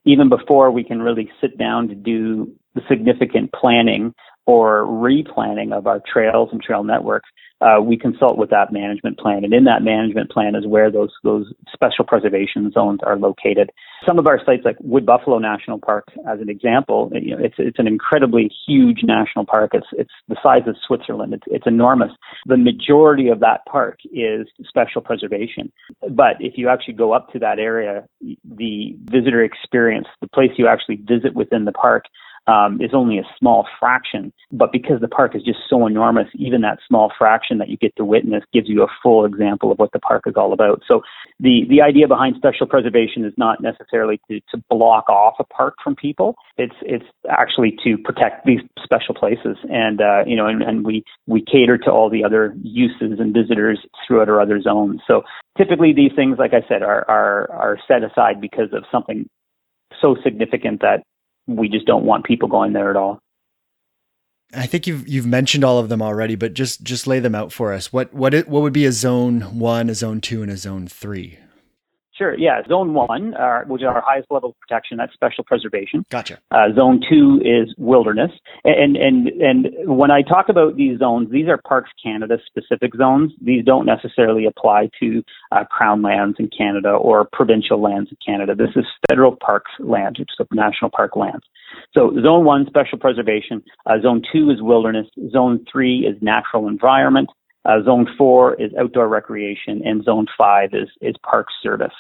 Even 0.06 0.30
before 0.30 0.72
we 0.72 0.84
can 0.84 1.02
really 1.02 1.30
sit 1.40 1.58
down 1.58 1.88
to 1.88 1.96
do 1.96 2.52
the 2.76 2.82
significant 2.88 3.52
planning 3.54 4.14
or 4.46 4.84
replanning 4.86 5.74
of 5.74 5.86
our 5.86 6.02
trails 6.12 6.50
and 6.52 6.62
trail 6.62 6.84
networks, 6.84 7.30
uh, 7.62 7.82
we 7.82 7.98
consult 7.98 8.38
with 8.38 8.50
that 8.50 8.72
management 8.72 9.20
plan, 9.20 9.44
and 9.44 9.54
in 9.54 9.66
that 9.66 9.84
management 9.84 10.32
plan 10.32 10.56
is 10.56 10.66
where 10.66 10.90
those 10.90 11.12
those 11.24 11.54
special 11.74 12.06
preservation 12.06 12.72
zones 12.72 13.00
are 13.04 13.18
located. 13.18 13.70
Some 14.08 14.18
of 14.18 14.28
our 14.28 14.40
sites, 14.46 14.64
like 14.64 14.78
Wood 14.80 15.06
Buffalo 15.06 15.40
National 15.40 15.78
Park, 15.78 16.06
as 16.28 16.40
an 16.40 16.50
example, 16.50 17.12
you 17.14 17.36
know, 17.36 17.44
it's 17.44 17.56
it's 17.58 17.78
an 17.78 17.86
incredibly 17.86 18.50
huge 18.66 19.00
national 19.04 19.46
park. 19.46 19.72
It's 19.74 19.88
it's 19.92 20.14
the 20.30 20.38
size 20.42 20.68
of 20.68 20.78
Switzerland. 20.88 21.34
It's 21.34 21.44
it's 21.48 21.68
enormous. 21.68 22.12
The 22.46 22.58
majority 22.58 23.28
of 23.28 23.42
that 23.42 23.66
park 23.66 24.00
is 24.14 24.48
special 24.66 25.02
preservation. 25.02 25.70
But 26.10 26.38
if 26.40 26.54
you 26.56 26.70
actually 26.70 26.94
go 26.94 27.12
up 27.12 27.32
to 27.34 27.40
that 27.40 27.60
area, 27.60 28.08
the 28.22 28.96
visitor 29.04 29.44
experience, 29.44 30.08
the 30.22 30.30
place 30.30 30.52
you 30.58 30.68
actually 30.68 31.02
visit 31.06 31.36
within 31.36 31.66
the 31.66 31.74
park, 31.74 32.06
um, 32.48 32.82
is 32.82 32.92
only 32.94 33.18
a 33.18 33.24
small 33.38 33.68
fraction. 33.80 34.34
But 34.52 34.72
because 34.72 35.02
the 35.02 35.08
park 35.08 35.36
is 35.36 35.44
just 35.44 35.60
so 35.70 35.86
enormous, 35.88 36.28
even 36.36 36.62
that 36.62 36.80
small 36.88 37.12
fraction 37.18 37.58
that 37.60 37.70
you 37.70 37.78
get 37.78 37.96
to 37.98 38.06
witness 38.06 38.44
gives 38.54 38.68
you 38.68 38.84
a 38.84 38.88
full 39.02 39.26
example 39.26 39.72
of 39.72 39.80
what 39.80 39.92
the 39.92 40.00
park 40.00 40.24
is 40.26 40.34
all 40.36 40.54
about. 40.54 40.82
So 40.88 41.02
the, 41.40 41.66
the 41.70 41.82
idea 41.82 42.08
behind 42.08 42.36
special 42.38 42.68
preservation 42.68 43.26
is 43.26 43.34
not 43.38 43.62
necessarily 43.62 44.20
to, 44.30 44.40
to 44.52 44.64
block 44.70 45.10
off 45.10 45.36
a 45.40 45.44
park 45.44 45.76
from 45.84 45.96
people. 45.96 46.36
It's 46.58 46.76
it's 46.82 47.06
actually 47.30 47.78
to 47.84 47.98
protect 47.98 48.46
these 48.46 48.60
special 48.84 49.16
places, 49.16 49.58
and 49.70 50.02
uh, 50.02 50.24
you 50.26 50.36
know, 50.36 50.48
and, 50.48 50.62
and 50.62 50.86
we 50.86 51.04
we 51.28 51.42
cater 51.42 51.78
to 51.78 51.92
all 51.92 52.10
the 52.10 52.24
other 52.24 52.56
uses 52.62 53.20
and 53.20 53.34
visitors 53.34 53.80
throughout 54.06 54.30
our 54.30 54.42
other 54.42 54.62
zones. 54.62 55.02
So 55.08 55.24
typically, 55.58 55.94
these 55.94 56.12
things, 56.16 56.38
like 56.38 56.54
I 56.54 56.68
said, 56.68 56.84
are 56.84 57.06
are 57.10 57.52
are 57.52 57.78
set 57.88 58.04
aside 58.04 58.42
because 58.42 58.74
of 58.74 58.84
something 58.92 59.30
so 60.02 60.16
significant 60.24 60.82
that 60.82 61.04
we 61.56 61.70
just 61.70 61.86
don't 61.86 62.06
want 62.06 62.26
people 62.26 62.48
going 62.48 62.74
there 62.74 62.90
at 62.90 62.96
all. 62.96 63.20
I 64.54 64.66
think 64.66 64.88
you've 64.88 65.08
you've 65.08 65.28
mentioned 65.28 65.64
all 65.64 65.78
of 65.78 65.90
them 65.90 66.02
already, 66.02 66.36
but 66.36 66.54
just 66.54 66.84
just 66.84 67.06
lay 67.06 67.20
them 67.20 67.36
out 67.36 67.52
for 67.52 67.72
us. 67.72 67.94
What 67.94 68.14
what 68.14 68.34
it, 68.34 68.48
what 68.48 68.62
would 68.62 68.74
be 68.74 68.86
a 68.86 68.92
zone 68.92 69.42
one, 69.60 69.90
a 69.90 69.96
zone 69.96 70.22
two, 70.22 70.42
and 70.42 70.52
a 70.52 70.58
zone 70.58 70.88
three? 70.88 71.38
Sure. 72.20 72.38
Yeah. 72.38 72.62
Zone 72.68 72.94
one, 72.94 73.34
uh, 73.34 73.62
which 73.62 73.82
is 73.82 73.88
our 73.88 74.04
highest 74.06 74.30
level 74.30 74.50
of 74.50 74.60
protection, 74.60 74.98
that's 74.98 75.14
special 75.14 75.46
preservation. 75.46 76.06
Gotcha. 76.10 76.38
Uh, 76.52 76.68
zone 76.76 77.00
two 77.10 77.40
is 77.46 77.74
wilderness. 77.78 78.32
And, 78.66 78.98
and, 78.98 79.28
and 79.28 79.68
when 79.86 80.12
I 80.12 80.22
talk 80.22 80.50
about 80.50 80.76
these 80.76 81.00
zones, 81.00 81.32
these 81.32 81.48
are 81.48 81.58
Parks 81.58 81.92
Canada 82.04 82.38
specific 82.46 82.94
zones. 82.98 83.32
These 83.42 83.64
don't 83.64 83.86
necessarily 83.86 84.46
apply 84.46 84.90
to 85.00 85.24
uh, 85.54 85.64
Crown 85.64 86.02
lands 86.02 86.36
in 86.40 86.50
Canada 86.50 86.90
or 86.90 87.26
provincial 87.32 87.82
lands 87.82 88.10
in 88.12 88.18
Canada. 88.26 88.54
This 88.54 88.76
is 88.76 88.84
federal 89.08 89.38
parks 89.38 89.72
land, 89.80 90.18
which 90.20 90.28
is 90.38 90.48
national 90.52 90.92
park 90.92 91.16
lands. 91.16 91.46
So 91.94 92.12
zone 92.22 92.44
one, 92.44 92.66
special 92.68 92.98
preservation. 92.98 93.64
Uh, 93.86 94.02
zone 94.02 94.24
two 94.34 94.50
is 94.50 94.62
wilderness. 94.62 95.08
Zone 95.32 95.66
three 95.72 96.00
is 96.00 96.22
natural 96.22 96.68
environment. 96.68 97.30
Uh, 97.70 97.84
zone 97.84 98.08
four 98.18 98.56
is 98.56 98.72
outdoor 98.82 99.08
recreation, 99.08 99.76
and 99.86 100.04
zone 100.04 100.28
five 100.38 100.70
is, 100.74 100.90
is 101.02 101.16
park 101.32 101.48
service. 101.62 101.98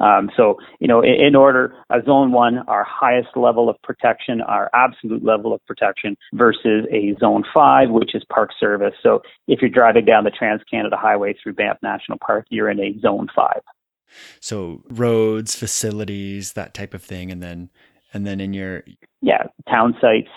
Um, 0.00 0.30
so, 0.36 0.56
you 0.80 0.88
know, 0.88 1.00
in, 1.00 1.16
in 1.28 1.34
order, 1.36 1.74
a 1.90 1.98
zone 2.04 2.32
one, 2.32 2.58
our 2.74 2.84
highest 2.84 3.36
level 3.36 3.68
of 3.68 3.76
protection, 3.82 4.40
our 4.40 4.70
absolute 4.74 5.24
level 5.24 5.52
of 5.54 5.60
protection 5.66 6.16
versus 6.34 6.80
a 6.90 7.02
zone 7.20 7.44
five, 7.54 7.90
which 7.90 8.14
is 8.14 8.22
park 8.32 8.50
service. 8.58 8.94
So 9.02 9.22
if 9.46 9.60
you're 9.60 9.70
driving 9.70 10.04
down 10.04 10.24
the 10.24 10.30
Trans 10.30 10.62
Canada 10.70 10.96
Highway 10.96 11.34
through 11.40 11.54
Banff 11.54 11.78
National 11.82 12.18
Park, 12.18 12.46
you're 12.50 12.70
in 12.70 12.80
a 12.80 12.98
zone 13.00 13.28
five. 13.34 13.62
So 14.40 14.82
roads, 14.88 15.54
facilities, 15.54 16.52
that 16.54 16.74
type 16.74 16.94
of 16.94 17.02
thing, 17.02 17.30
and 17.30 17.42
then 17.42 17.70
and 18.12 18.26
then 18.26 18.40
in 18.40 18.54
your 18.54 18.84
yeah 19.20 19.44
town 19.68 19.96
sites, 20.00 20.30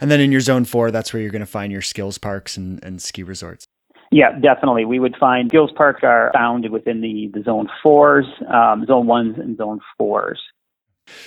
and 0.00 0.10
then 0.10 0.20
in 0.20 0.30
your 0.30 0.40
zone 0.40 0.64
four, 0.64 0.90
that's 0.90 1.12
where 1.12 1.22
you're 1.22 1.32
going 1.32 1.40
to 1.40 1.46
find 1.46 1.72
your 1.72 1.82
skills 1.82 2.18
parks 2.18 2.56
and, 2.56 2.82
and 2.84 3.00
ski 3.00 3.22
resorts. 3.22 3.66
Yeah, 4.10 4.38
definitely. 4.38 4.84
We 4.84 4.98
would 4.98 5.16
find 5.18 5.50
skills 5.50 5.70
parks 5.76 6.00
are 6.02 6.30
found 6.34 6.68
within 6.70 7.00
the, 7.00 7.30
the 7.32 7.42
zone 7.42 7.68
fours, 7.82 8.26
um, 8.52 8.86
zone 8.86 9.06
ones, 9.06 9.36
and 9.38 9.56
zone 9.56 9.80
fours. 9.98 10.40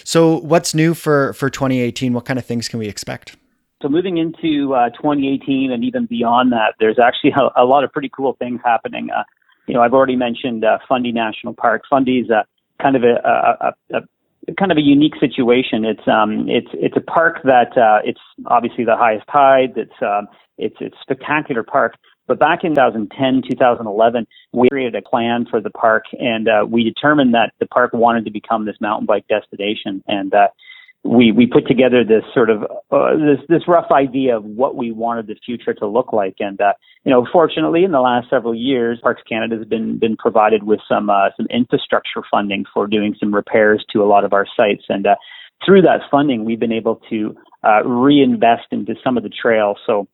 So, 0.04 0.40
what's 0.40 0.74
new 0.74 0.94
for 0.94 1.34
for 1.34 1.50
2018? 1.50 2.14
What 2.14 2.26
kind 2.26 2.40
of 2.40 2.46
things 2.46 2.68
can 2.68 2.80
we 2.80 2.88
expect? 2.88 3.36
So 3.82 3.90
moving 3.90 4.18
into 4.18 4.74
uh, 4.74 4.90
2018 4.90 5.72
and 5.72 5.84
even 5.84 6.08
beyond 6.08 6.52
that, 6.52 6.74
there's 6.80 6.98
actually 7.00 7.32
a, 7.56 7.62
a 7.62 7.66
lot 7.66 7.84
of 7.84 7.92
pretty 7.92 8.10
cool 8.10 8.36
things 8.40 8.60
happening. 8.64 9.10
Uh, 9.16 9.24
you 9.68 9.74
know, 9.74 9.82
I've 9.82 9.94
already 9.94 10.16
mentioned 10.16 10.64
uh, 10.64 10.80
Fundy 10.88 11.12
National 11.12 11.54
Park. 11.54 11.84
Fundy 11.90 12.20
is 12.20 12.30
a 12.30 12.46
kind 12.82 12.96
of 12.96 13.04
a, 13.04 13.76
a, 13.92 13.98
a, 13.98 14.54
kind 14.58 14.72
of 14.72 14.78
a 14.78 14.82
unique 14.82 15.16
situation. 15.20 15.84
It's 15.84 16.08
um, 16.08 16.48
it's 16.48 16.70
it's 16.74 16.96
a 16.96 17.02
park 17.02 17.42
that 17.44 17.78
uh, 17.78 18.00
it's 18.04 18.22
obviously 18.46 18.86
the 18.86 18.96
highest 18.96 19.28
tide. 19.32 19.74
It's 19.76 20.02
um, 20.02 20.28
it's 20.58 20.78
it's 20.80 20.96
spectacular 21.02 21.64
park. 21.64 21.96
But 22.28 22.40
back 22.40 22.64
in 22.64 22.76
2010, 22.76 23.42
2011, 23.50 24.28
we 24.52 24.70
created 24.70 24.96
a 24.96 25.02
plan 25.02 25.46
for 25.50 25.62
the 25.62 25.70
park, 25.70 26.04
and 26.20 26.48
uh, 26.48 26.66
we 26.70 26.84
determined 26.84 27.34
that 27.34 27.54
the 27.60 27.66
park 27.66 27.94
wanted 27.94 28.26
to 28.26 28.32
become 28.32 28.66
this 28.66 28.76
mountain 28.82 29.06
bike 29.06 29.26
destination. 29.28 30.04
And 30.08 30.34
uh, 30.34 30.48
we 31.04 31.32
we 31.32 31.48
put 31.48 31.68
together 31.68 32.04
this 32.04 32.24
sort 32.34 32.50
of 32.50 32.64
uh, 32.92 33.16
this 33.16 33.40
this 33.48 33.68
rough 33.68 33.92
idea 33.92 34.36
of 34.36 34.44
what 34.44 34.76
we 34.76 34.92
wanted 34.92 35.28
the 35.28 35.36
future 35.46 35.74
to 35.76 35.88
look 35.88 36.12
like, 36.12 36.36
and 36.40 36.60
uh, 36.60 36.74
you 37.06 37.12
know, 37.12 37.26
fortunately, 37.32 37.84
in 37.84 37.92
the 37.92 38.02
last 38.02 38.30
several 38.30 38.54
years, 38.54 39.00
Parks 39.02 39.22
Canada 39.28 39.56
has 39.58 39.66
been 39.66 39.98
been 39.98 40.18
provided 40.18 40.64
with 40.64 40.80
some 40.88 41.10
uh, 41.10 41.30
some 41.38 41.48
infrastructure 41.50 42.24
funding 42.30 42.66
for 42.74 42.88
doing 42.88 43.16
some 43.20 43.34
repairs 43.34 43.86
to 43.94 44.04
a 44.04 44.06
lot 44.08 44.26
of 44.26 44.34
our 44.34 44.46
sites, 44.58 44.84
and 44.90 45.08
uh, 45.08 45.16
through 45.66 45.82
that 45.84 46.02
funding, 46.12 46.44
we've 46.44 46.60
been 46.60 46.74
able 46.74 47.02
to 47.10 47.36
reinvest 47.84 48.68
into 48.72 48.96
some 49.04 49.18
of 49.18 49.24
the 49.24 49.30
trails. 49.30 49.78
So 49.86 50.08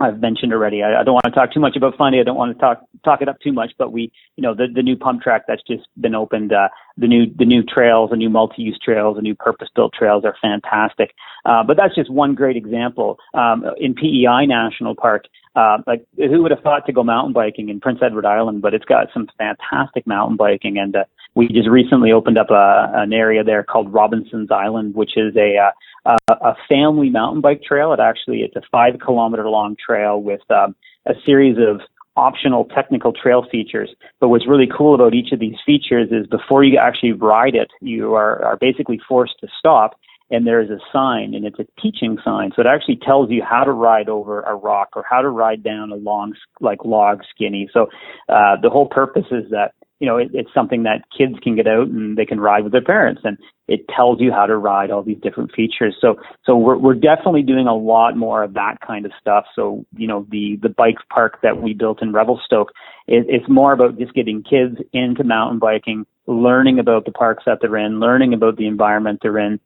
I've 0.00 0.20
mentioned 0.20 0.52
already. 0.52 0.82
I, 0.82 1.00
I, 1.00 1.04
don't 1.04 1.12
want 1.12 1.26
to 1.26 1.30
talk 1.30 1.52
too 1.52 1.60
much 1.60 1.76
about 1.76 1.96
Fundy. 1.96 2.20
I 2.20 2.22
don't 2.22 2.36
want 2.36 2.56
to 2.56 2.60
talk 2.60 2.82
talk 3.04 3.20
it 3.20 3.28
up 3.28 3.38
too 3.40 3.52
much. 3.52 3.72
But 3.78 3.92
we, 3.92 4.10
you 4.36 4.42
know, 4.42 4.54
the 4.54 4.66
the 4.74 4.82
new 4.82 4.96
pump 4.96 5.20
track 5.20 5.42
that's 5.46 5.62
just 5.62 5.86
been 6.00 6.14
opened, 6.14 6.52
uh, 6.52 6.68
the 6.96 7.06
new 7.06 7.26
the 7.38 7.44
new 7.44 7.62
trails, 7.62 8.10
the 8.10 8.16
new 8.16 8.30
multi-use 8.30 8.78
trails, 8.82 9.16
the 9.16 9.22
new 9.22 9.34
purpose-built 9.34 9.92
trails 9.92 10.24
are 10.24 10.34
fantastic. 10.40 11.14
Uh, 11.44 11.62
but 11.62 11.76
that's 11.76 11.94
just 11.94 12.10
one 12.10 12.34
great 12.34 12.56
example. 12.56 13.18
Um, 13.34 13.64
in 13.78 13.94
PEI 13.94 14.46
National 14.46 14.94
Park, 14.94 15.26
uh, 15.54 15.78
like 15.86 16.06
who 16.16 16.42
would 16.42 16.50
have 16.50 16.60
thought 16.60 16.86
to 16.86 16.92
go 16.92 17.04
mountain 17.04 17.34
biking 17.34 17.68
in 17.68 17.78
Prince 17.78 18.00
Edward 18.02 18.24
Island? 18.24 18.62
But 18.62 18.72
it's 18.72 18.86
got 18.86 19.08
some 19.12 19.28
fantastic 19.36 20.06
mountain 20.06 20.38
biking, 20.38 20.78
and 20.78 20.96
uh, 20.96 21.04
we 21.34 21.48
just 21.48 21.68
recently 21.68 22.12
opened 22.12 22.38
up 22.38 22.50
a, 22.50 22.90
an 22.94 23.12
area 23.12 23.44
there 23.44 23.62
called 23.62 23.92
Robinson's 23.92 24.50
Island, 24.50 24.94
which 24.94 25.16
is 25.16 25.34
a 25.36 25.56
uh, 25.56 25.70
uh, 26.06 26.34
a 26.40 26.54
family 26.68 27.10
mountain 27.10 27.40
bike 27.40 27.62
trail. 27.62 27.92
It 27.92 28.00
actually 28.00 28.38
it's 28.40 28.56
a 28.56 28.62
five 28.72 28.94
kilometer 29.04 29.48
long 29.48 29.76
trail 29.76 30.20
with 30.20 30.40
um, 30.50 30.74
a 31.06 31.12
series 31.24 31.56
of 31.58 31.80
optional 32.16 32.64
technical 32.64 33.12
trail 33.12 33.46
features. 33.50 33.90
But 34.18 34.28
what's 34.28 34.48
really 34.48 34.68
cool 34.76 34.94
about 34.94 35.14
each 35.14 35.32
of 35.32 35.40
these 35.40 35.56
features 35.64 36.08
is 36.10 36.26
before 36.26 36.64
you 36.64 36.78
actually 36.78 37.12
ride 37.12 37.54
it, 37.54 37.70
you 37.80 38.14
are, 38.14 38.44
are 38.44 38.56
basically 38.56 39.00
forced 39.08 39.34
to 39.40 39.48
stop 39.58 39.98
and 40.30 40.46
there's 40.46 40.70
a 40.70 40.78
sign 40.92 41.34
and 41.34 41.44
it's 41.44 41.58
a 41.58 41.66
teaching 41.80 42.18
sign. 42.24 42.50
So 42.54 42.62
it 42.62 42.66
actually 42.66 43.00
tells 43.04 43.30
you 43.30 43.42
how 43.42 43.64
to 43.64 43.72
ride 43.72 44.08
over 44.08 44.42
a 44.42 44.54
rock 44.54 44.90
or 44.94 45.04
how 45.08 45.22
to 45.22 45.28
ride 45.28 45.62
down 45.62 45.90
a 45.90 45.96
long, 45.96 46.34
like 46.60 46.84
log 46.84 47.20
skinny. 47.34 47.68
So, 47.72 47.86
uh, 48.28 48.56
the 48.62 48.70
whole 48.70 48.86
purpose 48.86 49.26
is 49.30 49.50
that 49.50 49.72
you 50.00 50.06
know, 50.06 50.16
it, 50.16 50.30
it's 50.32 50.52
something 50.54 50.82
that 50.84 51.04
kids 51.16 51.34
can 51.42 51.54
get 51.54 51.66
out 51.66 51.88
and 51.88 52.16
they 52.16 52.24
can 52.24 52.40
ride 52.40 52.64
with 52.64 52.72
their 52.72 52.82
parents, 52.82 53.20
and 53.22 53.36
it 53.68 53.86
tells 53.94 54.18
you 54.18 54.32
how 54.32 54.46
to 54.46 54.56
ride 54.56 54.90
all 54.90 55.02
these 55.02 55.20
different 55.22 55.52
features. 55.54 55.94
So, 56.00 56.16
so 56.44 56.56
we're 56.56 56.78
we're 56.78 56.94
definitely 56.94 57.42
doing 57.42 57.66
a 57.66 57.76
lot 57.76 58.16
more 58.16 58.42
of 58.42 58.54
that 58.54 58.78
kind 58.84 59.04
of 59.04 59.12
stuff. 59.20 59.44
So, 59.54 59.84
you 59.96 60.06
know, 60.06 60.26
the 60.30 60.58
the 60.62 60.70
bike 60.70 60.96
park 61.12 61.40
that 61.42 61.62
we 61.62 61.74
built 61.74 62.00
in 62.00 62.12
Revelstoke, 62.12 62.72
it, 63.06 63.26
it's 63.28 63.48
more 63.48 63.74
about 63.74 63.98
just 63.98 64.14
getting 64.14 64.42
kids 64.42 64.78
into 64.94 65.22
mountain 65.22 65.58
biking, 65.58 66.06
learning 66.26 66.78
about 66.78 67.04
the 67.04 67.12
parks 67.12 67.44
that 67.44 67.58
they're 67.60 67.76
in, 67.76 68.00
learning 68.00 68.32
about 68.32 68.56
the 68.56 68.66
environment 68.66 69.18
they're 69.20 69.38
in, 69.38 69.60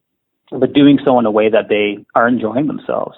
but 0.51 0.73
doing 0.73 0.99
so 1.05 1.19
in 1.19 1.27
a 1.27 1.31
way 1.31 1.49
that 1.49 1.69
they 1.69 2.05
are 2.15 2.29
enjoying 2.29 2.67
themselves. 2.67 3.17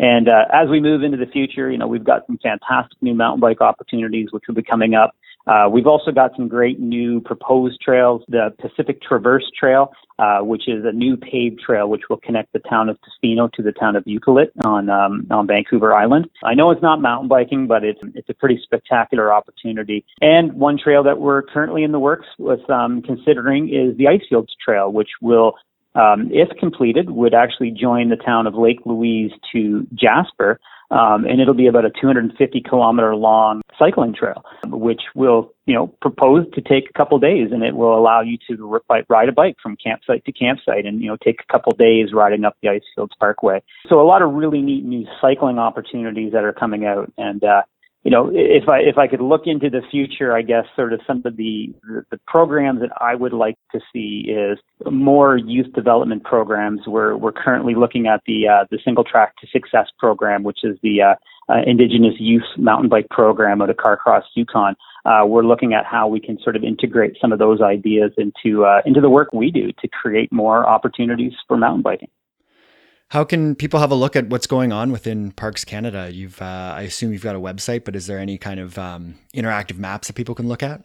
And 0.00 0.28
uh, 0.28 0.44
as 0.52 0.68
we 0.68 0.80
move 0.80 1.02
into 1.02 1.16
the 1.16 1.26
future, 1.26 1.70
you 1.70 1.78
know, 1.78 1.88
we've 1.88 2.04
got 2.04 2.26
some 2.26 2.38
fantastic 2.38 2.96
new 3.02 3.14
mountain 3.14 3.40
bike 3.40 3.60
opportunities 3.60 4.28
which 4.30 4.44
will 4.46 4.54
be 4.54 4.62
coming 4.62 4.94
up. 4.94 5.14
Uh, 5.48 5.66
we've 5.68 5.86
also 5.86 6.12
got 6.12 6.30
some 6.36 6.46
great 6.46 6.78
new 6.78 7.20
proposed 7.22 7.80
trails, 7.80 8.22
the 8.28 8.54
Pacific 8.60 9.00
Traverse 9.00 9.50
Trail, 9.58 9.90
uh, 10.18 10.40
which 10.40 10.68
is 10.68 10.84
a 10.84 10.92
new 10.92 11.16
paved 11.16 11.58
trail 11.58 11.88
which 11.88 12.02
will 12.10 12.18
connect 12.18 12.52
the 12.52 12.58
town 12.58 12.90
of 12.90 12.98
Tofino 13.00 13.50
to 13.52 13.62
the 13.62 13.72
town 13.72 13.96
of 13.96 14.04
Ucluelet 14.04 14.50
on 14.64 14.90
um, 14.90 15.26
on 15.30 15.46
Vancouver 15.46 15.94
Island. 15.94 16.28
I 16.44 16.52
know 16.52 16.70
it's 16.70 16.82
not 16.82 17.00
mountain 17.00 17.28
biking, 17.28 17.66
but 17.66 17.82
it's 17.82 18.00
it's 18.14 18.28
a 18.28 18.34
pretty 18.34 18.60
spectacular 18.62 19.32
opportunity. 19.32 20.04
And 20.20 20.52
one 20.52 20.76
trail 20.76 21.02
that 21.04 21.18
we're 21.18 21.42
currently 21.42 21.82
in 21.82 21.92
the 21.92 22.00
works 22.00 22.26
with 22.38 22.68
um, 22.68 23.00
considering 23.00 23.68
is 23.68 23.96
the 23.96 24.04
Icefields 24.04 24.52
Trail, 24.62 24.92
which 24.92 25.10
will 25.22 25.54
um, 25.98 26.28
if 26.30 26.48
completed, 26.58 27.10
would 27.10 27.34
actually 27.34 27.70
join 27.70 28.08
the 28.08 28.16
town 28.16 28.46
of 28.46 28.54
Lake 28.54 28.80
Louise 28.84 29.32
to 29.52 29.86
Jasper, 29.94 30.60
um, 30.90 31.24
and 31.26 31.40
it'll 31.40 31.54
be 31.54 31.66
about 31.66 31.84
a 31.84 31.90
250 32.00 32.62
kilometer 32.62 33.14
long 33.14 33.60
cycling 33.78 34.14
trail, 34.14 34.42
which 34.66 35.02
will, 35.14 35.52
you 35.66 35.74
know, 35.74 35.88
propose 36.00 36.46
to 36.54 36.60
take 36.60 36.88
a 36.88 36.92
couple 36.92 37.18
days, 37.18 37.48
and 37.52 37.62
it 37.62 37.74
will 37.74 37.98
allow 37.98 38.20
you 38.20 38.38
to 38.48 38.80
ride 39.08 39.28
a 39.28 39.32
bike 39.32 39.56
from 39.62 39.76
campsite 39.76 40.24
to 40.24 40.32
campsite, 40.32 40.86
and 40.86 41.02
you 41.02 41.08
know, 41.08 41.16
take 41.22 41.40
a 41.40 41.52
couple 41.52 41.72
days 41.72 42.12
riding 42.14 42.44
up 42.44 42.56
the 42.62 42.68
Icefields 42.68 43.12
Parkway. 43.18 43.62
So 43.88 44.00
a 44.00 44.06
lot 44.06 44.22
of 44.22 44.32
really 44.32 44.62
neat 44.62 44.84
new 44.84 45.06
cycling 45.20 45.58
opportunities 45.58 46.32
that 46.32 46.44
are 46.44 46.54
coming 46.54 46.86
out, 46.86 47.12
and 47.18 47.42
uh, 47.44 47.62
you 48.04 48.12
know, 48.12 48.30
if 48.32 48.68
I 48.68 48.78
if 48.78 48.96
I 48.96 49.08
could 49.08 49.20
look 49.20 49.42
into 49.46 49.68
the 49.68 49.82
future, 49.90 50.34
I 50.34 50.42
guess 50.42 50.64
sort 50.76 50.92
of 50.92 51.00
some 51.06 51.22
of 51.24 51.36
the 51.36 51.74
the 52.10 52.18
programs 52.26 52.80
that 52.80 52.90
I 53.00 53.14
would 53.14 53.32
like 53.32 53.56
to 53.72 53.80
see 53.92 54.26
is 54.28 54.58
more 54.90 55.36
youth 55.36 55.72
development 55.74 56.24
programs. 56.24 56.82
We're 56.86 57.16
we're 57.16 57.32
currently 57.32 57.74
looking 57.74 58.06
at 58.06 58.22
the 58.26 58.48
uh, 58.48 58.64
the 58.70 58.78
Single 58.84 59.04
Track 59.04 59.36
to 59.40 59.46
Success 59.48 59.88
program, 59.98 60.44
which 60.44 60.60
is 60.62 60.78
the 60.82 61.02
uh, 61.02 61.14
uh, 61.52 61.62
Indigenous 61.66 62.14
Youth 62.18 62.44
Mountain 62.56 62.88
Bike 62.88 63.08
program 63.10 63.60
out 63.60 63.70
of 63.70 63.76
Carcross, 63.76 64.22
Yukon. 64.34 64.76
Uh, 65.04 65.24
we're 65.26 65.42
looking 65.42 65.72
at 65.74 65.84
how 65.84 66.06
we 66.06 66.20
can 66.20 66.38
sort 66.42 66.54
of 66.54 66.62
integrate 66.62 67.16
some 67.20 67.32
of 67.32 67.38
those 67.38 67.60
ideas 67.60 68.12
into 68.16 68.64
uh, 68.64 68.80
into 68.86 69.00
the 69.00 69.10
work 69.10 69.32
we 69.32 69.50
do 69.50 69.72
to 69.80 69.88
create 69.88 70.30
more 70.32 70.68
opportunities 70.68 71.32
for 71.48 71.56
mountain 71.56 71.82
biking. 71.82 72.08
How 73.10 73.24
can 73.24 73.54
people 73.54 73.80
have 73.80 73.90
a 73.90 73.94
look 73.94 74.16
at 74.16 74.28
what's 74.28 74.46
going 74.46 74.70
on 74.70 74.92
within 74.92 75.32
Parks 75.32 75.64
Canada? 75.64 76.10
You've, 76.12 76.42
uh, 76.42 76.74
I 76.76 76.82
assume 76.82 77.12
you've 77.12 77.22
got 77.22 77.36
a 77.36 77.40
website, 77.40 77.84
but 77.84 77.96
is 77.96 78.06
there 78.06 78.18
any 78.18 78.36
kind 78.36 78.60
of 78.60 78.78
um, 78.78 79.14
interactive 79.34 79.78
maps 79.78 80.08
that 80.08 80.14
people 80.14 80.34
can 80.34 80.46
look 80.46 80.62
at? 80.62 80.84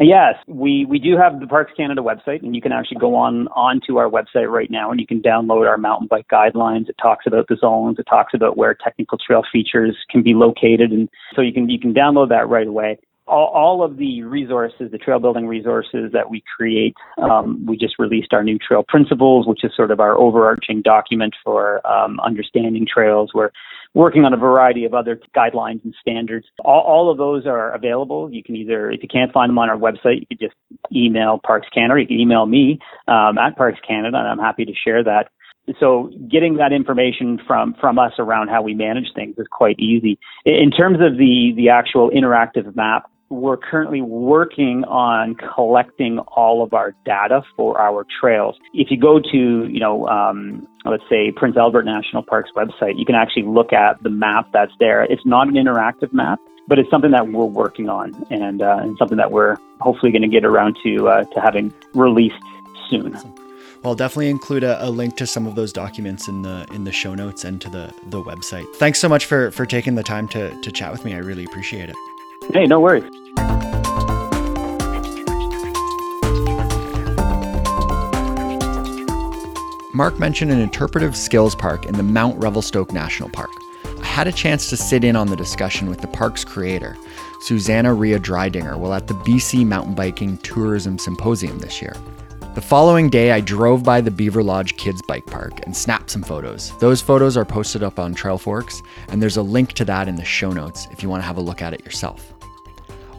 Yes, 0.00 0.34
we, 0.48 0.84
we 0.88 0.98
do 0.98 1.16
have 1.16 1.38
the 1.38 1.46
Parks 1.46 1.72
Canada 1.76 2.00
website, 2.00 2.42
and 2.42 2.56
you 2.56 2.62
can 2.62 2.72
actually 2.72 2.98
go 2.98 3.14
on 3.14 3.46
onto 3.48 3.98
our 3.98 4.08
website 4.08 4.50
right 4.50 4.70
now, 4.70 4.90
and 4.90 4.98
you 4.98 5.06
can 5.06 5.20
download 5.20 5.68
our 5.68 5.76
mountain 5.76 6.08
bike 6.08 6.26
guidelines. 6.32 6.88
It 6.88 6.96
talks 7.00 7.26
about 7.26 7.46
the 7.48 7.56
zones, 7.56 7.98
it 8.00 8.06
talks 8.08 8.34
about 8.34 8.56
where 8.56 8.74
technical 8.74 9.18
trail 9.18 9.42
features 9.52 9.96
can 10.10 10.22
be 10.22 10.34
located, 10.34 10.90
and 10.90 11.08
so 11.36 11.42
you 11.42 11.52
can 11.52 11.68
you 11.68 11.78
can 11.78 11.92
download 11.92 12.30
that 12.30 12.48
right 12.48 12.66
away 12.66 12.98
all, 13.26 13.46
all 13.54 13.84
of 13.84 13.96
the 13.96 14.22
resources, 14.22 14.90
the 14.90 14.98
trail 14.98 15.18
building 15.18 15.46
resources 15.46 16.10
that 16.12 16.30
we 16.30 16.42
create, 16.56 16.94
um, 17.18 17.64
we 17.66 17.76
just 17.76 17.98
released 17.98 18.32
our 18.32 18.42
new 18.42 18.58
trail 18.58 18.84
principles, 18.86 19.46
which 19.46 19.64
is 19.64 19.72
sort 19.76 19.90
of 19.90 20.00
our 20.00 20.16
overarching 20.16 20.82
document 20.82 21.34
for 21.44 21.86
um, 21.86 22.18
understanding 22.20 22.86
trails. 22.92 23.30
We're 23.34 23.50
working 23.94 24.24
on 24.24 24.32
a 24.32 24.36
variety 24.36 24.84
of 24.84 24.94
other 24.94 25.20
guidelines 25.36 25.84
and 25.84 25.94
standards. 26.00 26.46
All, 26.64 26.80
all 26.80 27.10
of 27.10 27.18
those 27.18 27.46
are 27.46 27.72
available. 27.72 28.32
You 28.32 28.42
can 28.42 28.56
either, 28.56 28.90
if 28.90 29.02
you 29.02 29.08
can't 29.08 29.32
find 29.32 29.50
them 29.50 29.58
on 29.58 29.68
our 29.68 29.78
website, 29.78 30.20
you 30.20 30.26
can 30.26 30.38
just 30.40 30.54
email 30.94 31.40
Parks 31.44 31.68
Canada. 31.72 31.94
Or 31.94 31.98
you 31.98 32.06
can 32.06 32.18
email 32.18 32.46
me 32.46 32.78
um, 33.06 33.38
at 33.38 33.56
Parks 33.56 33.80
Canada, 33.86 34.18
and 34.18 34.28
I'm 34.28 34.38
happy 34.38 34.64
to 34.64 34.72
share 34.74 35.04
that 35.04 35.28
so 35.78 36.10
getting 36.30 36.56
that 36.56 36.72
information 36.72 37.38
from 37.46 37.74
from 37.80 37.98
us 37.98 38.12
around 38.18 38.48
how 38.48 38.62
we 38.62 38.74
manage 38.74 39.06
things 39.14 39.36
is 39.38 39.46
quite 39.50 39.78
easy. 39.78 40.18
In 40.44 40.70
terms 40.70 40.96
of 40.96 41.18
the 41.18 41.52
the 41.56 41.68
actual 41.68 42.10
interactive 42.10 42.74
map, 42.74 43.08
we're 43.32 43.56
currently 43.56 44.02
working 44.02 44.84
on 44.84 45.34
collecting 45.34 46.18
all 46.20 46.62
of 46.62 46.74
our 46.74 46.94
data 47.04 47.42
for 47.56 47.80
our 47.80 48.06
trails. 48.20 48.56
If 48.74 48.90
you 48.90 48.98
go 48.98 49.18
to, 49.18 49.66
you 49.66 49.80
know, 49.80 50.06
um, 50.08 50.66
let's 50.84 51.02
say 51.08 51.32
Prince 51.32 51.56
Albert 51.56 51.84
National 51.84 52.22
Park's 52.22 52.50
website, 52.54 52.98
you 52.98 53.06
can 53.06 53.14
actually 53.14 53.44
look 53.44 53.72
at 53.72 54.02
the 54.02 54.10
map 54.10 54.48
that's 54.52 54.72
there. 54.78 55.04
It's 55.04 55.24
not 55.24 55.48
an 55.48 55.54
interactive 55.54 56.12
map. 56.12 56.38
but 56.68 56.78
it's 56.78 56.88
something 56.90 57.10
that 57.10 57.26
we're 57.26 57.44
working 57.44 57.88
on 57.88 58.14
and, 58.30 58.62
uh, 58.62 58.78
and 58.80 58.96
something 58.96 59.18
that 59.18 59.32
we're 59.32 59.56
hopefully 59.80 60.12
going 60.12 60.22
to 60.22 60.28
get 60.28 60.44
around 60.44 60.76
to 60.84 61.08
uh, 61.08 61.24
to 61.24 61.40
having 61.40 61.74
released 61.92 62.36
soon. 62.88 63.12
Well, 63.82 63.90
I'll 63.90 63.94
definitely 63.96 64.30
include 64.30 64.62
a, 64.62 64.86
a, 64.86 64.88
link 64.88 65.16
to 65.16 65.26
some 65.26 65.48
of 65.48 65.56
those 65.56 65.72
documents 65.72 66.28
in 66.28 66.42
the 66.42 66.64
in 66.72 66.84
the 66.84 66.92
show 66.92 67.16
notes 67.16 67.44
and 67.44 67.60
to 67.62 67.68
the 67.68 67.92
the 68.06 68.22
website. 68.22 68.72
Thanks 68.76 69.00
so 69.00 69.08
much 69.08 69.26
for 69.26 69.50
for 69.50 69.66
taking 69.66 69.96
the 69.96 70.04
time 70.04 70.28
to 70.28 70.54
to 70.60 70.70
chat 70.70 70.92
with 70.92 71.04
me. 71.04 71.14
I 71.14 71.18
really 71.18 71.44
appreciate 71.44 71.90
it. 71.90 71.96
Hey, 72.52 72.66
no 72.66 72.80
worries. 72.80 73.04
Mark 79.94 80.18
mentioned 80.18 80.50
an 80.50 80.60
interpretive 80.60 81.16
skills 81.16 81.54
park 81.54 81.86
in 81.86 81.94
the 81.94 82.02
Mount 82.02 82.38
Revelstoke 82.42 82.92
National 82.92 83.30
Park. 83.30 83.50
I 84.02 84.04
had 84.04 84.26
a 84.26 84.32
chance 84.32 84.68
to 84.68 84.76
sit 84.76 85.02
in 85.02 85.16
on 85.16 85.28
the 85.28 85.36
discussion 85.36 85.88
with 85.88 86.02
the 86.02 86.08
park's 86.08 86.44
creator, 86.44 86.98
Susanna 87.40 87.94
Ria 87.94 88.20
Drydinger, 88.20 88.76
while 88.78 88.92
at 88.92 89.06
the 89.06 89.14
BC 89.14 89.64
Mountain 89.64 89.94
Biking 89.94 90.36
Tourism 90.38 90.98
Symposium 90.98 91.58
this 91.58 91.80
year. 91.80 91.96
The 92.54 92.60
following 92.60 93.08
day, 93.08 93.32
I 93.32 93.40
drove 93.40 93.82
by 93.82 94.02
the 94.02 94.10
Beaver 94.10 94.42
Lodge 94.42 94.76
Kids 94.76 95.00
Bike 95.00 95.24
Park 95.24 95.60
and 95.64 95.74
snapped 95.74 96.10
some 96.10 96.22
photos. 96.22 96.76
Those 96.80 97.00
photos 97.00 97.34
are 97.38 97.46
posted 97.46 97.82
up 97.82 97.98
on 97.98 98.14
Trailforks, 98.14 98.82
and 99.08 99.22
there's 99.22 99.38
a 99.38 99.42
link 99.42 99.72
to 99.72 99.86
that 99.86 100.06
in 100.06 100.16
the 100.16 100.24
show 100.26 100.50
notes 100.52 100.86
if 100.90 101.02
you 101.02 101.08
want 101.08 101.22
to 101.22 101.26
have 101.26 101.38
a 101.38 101.40
look 101.40 101.62
at 101.62 101.72
it 101.72 101.82
yourself. 101.82 102.31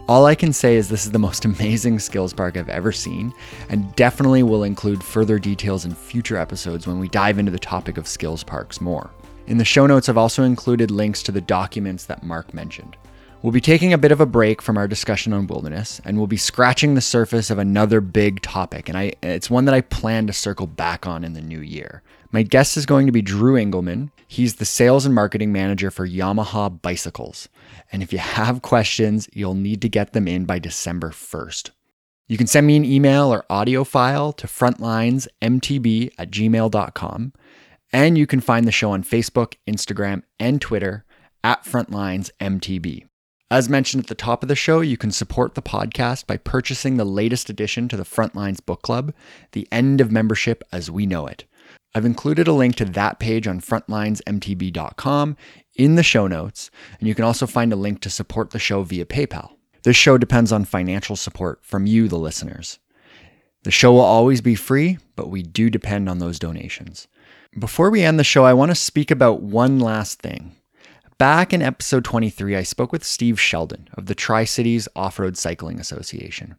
All 0.06 0.26
I 0.26 0.34
can 0.34 0.52
say 0.52 0.76
is 0.76 0.90
this 0.90 1.06
is 1.06 1.12
the 1.12 1.18
most 1.18 1.44
amazing 1.46 1.98
skills 1.98 2.34
park 2.34 2.58
I've 2.58 2.68
ever 2.68 2.92
seen, 2.92 3.32
and 3.70 3.94
definitely 3.96 4.42
will 4.42 4.64
include 4.64 5.02
further 5.02 5.38
details 5.38 5.86
in 5.86 5.94
future 5.94 6.36
episodes 6.36 6.86
when 6.86 6.98
we 6.98 7.08
dive 7.08 7.38
into 7.38 7.50
the 7.50 7.58
topic 7.58 7.96
of 7.96 8.06
skills 8.06 8.44
parks 8.44 8.82
more. 8.82 9.10
In 9.46 9.56
the 9.56 9.64
show 9.64 9.86
notes, 9.86 10.10
I've 10.10 10.18
also 10.18 10.42
included 10.42 10.90
links 10.90 11.22
to 11.22 11.32
the 11.32 11.40
documents 11.40 12.04
that 12.04 12.22
Mark 12.22 12.52
mentioned. 12.52 12.98
We'll 13.40 13.52
be 13.52 13.62
taking 13.62 13.92
a 13.94 13.98
bit 13.98 14.12
of 14.12 14.20
a 14.20 14.26
break 14.26 14.60
from 14.60 14.76
our 14.76 14.88
discussion 14.88 15.32
on 15.32 15.46
wilderness, 15.46 16.02
and 16.04 16.18
we'll 16.18 16.26
be 16.26 16.36
scratching 16.36 16.94
the 16.94 17.00
surface 17.00 17.50
of 17.50 17.58
another 17.58 18.02
big 18.02 18.42
topic, 18.42 18.90
and 18.90 18.98
I, 18.98 19.14
it's 19.22 19.50
one 19.50 19.64
that 19.66 19.74
I 19.74 19.80
plan 19.80 20.26
to 20.26 20.34
circle 20.34 20.66
back 20.66 21.06
on 21.06 21.24
in 21.24 21.32
the 21.32 21.42
new 21.42 21.60
year. 21.60 22.02
My 22.30 22.42
guest 22.42 22.76
is 22.76 22.84
going 22.84 23.06
to 23.06 23.12
be 23.12 23.22
Drew 23.22 23.56
Engelman. 23.56 24.10
He's 24.26 24.56
the 24.56 24.64
sales 24.64 25.06
and 25.06 25.14
marketing 25.14 25.52
manager 25.52 25.90
for 25.90 26.08
Yamaha 26.08 26.82
Bicycles. 26.82 27.48
And 27.94 28.02
if 28.02 28.12
you 28.12 28.18
have 28.18 28.60
questions, 28.60 29.28
you'll 29.32 29.54
need 29.54 29.80
to 29.82 29.88
get 29.88 30.14
them 30.14 30.26
in 30.26 30.46
by 30.46 30.58
December 30.58 31.10
1st. 31.10 31.70
You 32.26 32.36
can 32.36 32.48
send 32.48 32.66
me 32.66 32.76
an 32.76 32.84
email 32.84 33.32
or 33.32 33.44
audio 33.48 33.84
file 33.84 34.32
to 34.32 34.48
frontlinesmtb 34.48 36.10
at 36.18 36.32
gmail.com. 36.32 37.32
And 37.92 38.18
you 38.18 38.26
can 38.26 38.40
find 38.40 38.66
the 38.66 38.72
show 38.72 38.90
on 38.90 39.04
Facebook, 39.04 39.54
Instagram, 39.68 40.24
and 40.40 40.60
Twitter 40.60 41.04
at 41.44 41.64
FrontlinesMTB. 41.64 43.06
As 43.48 43.68
mentioned 43.68 44.02
at 44.02 44.08
the 44.08 44.16
top 44.16 44.42
of 44.42 44.48
the 44.48 44.56
show, 44.56 44.80
you 44.80 44.96
can 44.96 45.12
support 45.12 45.54
the 45.54 45.62
podcast 45.62 46.26
by 46.26 46.36
purchasing 46.36 46.96
the 46.96 47.04
latest 47.04 47.48
edition 47.48 47.86
to 47.86 47.96
the 47.96 48.02
Frontlines 48.02 48.58
Book 48.66 48.82
Club, 48.82 49.14
The 49.52 49.68
End 49.70 50.00
of 50.00 50.10
Membership 50.10 50.64
as 50.72 50.90
We 50.90 51.06
Know 51.06 51.28
It. 51.28 51.44
I've 51.94 52.04
included 52.04 52.48
a 52.48 52.52
link 52.52 52.74
to 52.76 52.84
that 52.86 53.20
page 53.20 53.46
on 53.46 53.60
frontlinesmtb.com 53.60 55.36
in 55.74 55.94
the 55.96 56.02
show 56.02 56.26
notes, 56.26 56.70
and 56.98 57.08
you 57.08 57.14
can 57.14 57.24
also 57.24 57.46
find 57.46 57.72
a 57.72 57.76
link 57.76 58.00
to 58.00 58.10
support 58.10 58.50
the 58.50 58.58
show 58.58 58.82
via 58.82 59.04
PayPal. 59.04 59.52
This 59.82 59.96
show 59.96 60.16
depends 60.16 60.52
on 60.52 60.64
financial 60.64 61.16
support 61.16 61.64
from 61.64 61.86
you, 61.86 62.08
the 62.08 62.18
listeners. 62.18 62.78
The 63.64 63.70
show 63.70 63.92
will 63.92 64.00
always 64.00 64.40
be 64.40 64.54
free, 64.54 64.98
but 65.16 65.30
we 65.30 65.42
do 65.42 65.70
depend 65.70 66.08
on 66.08 66.18
those 66.18 66.38
donations. 66.38 67.08
Before 67.58 67.90
we 67.90 68.02
end 68.02 68.18
the 68.18 68.24
show, 68.24 68.44
I 68.44 68.52
want 68.52 68.70
to 68.70 68.74
speak 68.74 69.10
about 69.10 69.42
one 69.42 69.78
last 69.78 70.20
thing. 70.20 70.56
Back 71.18 71.52
in 71.52 71.62
episode 71.62 72.04
23, 72.04 72.56
I 72.56 72.62
spoke 72.62 72.92
with 72.92 73.04
Steve 73.04 73.40
Sheldon 73.40 73.88
of 73.94 74.06
the 74.06 74.14
Tri 74.14 74.44
Cities 74.44 74.88
Off 74.96 75.18
Road 75.18 75.36
Cycling 75.36 75.78
Association. 75.78 76.56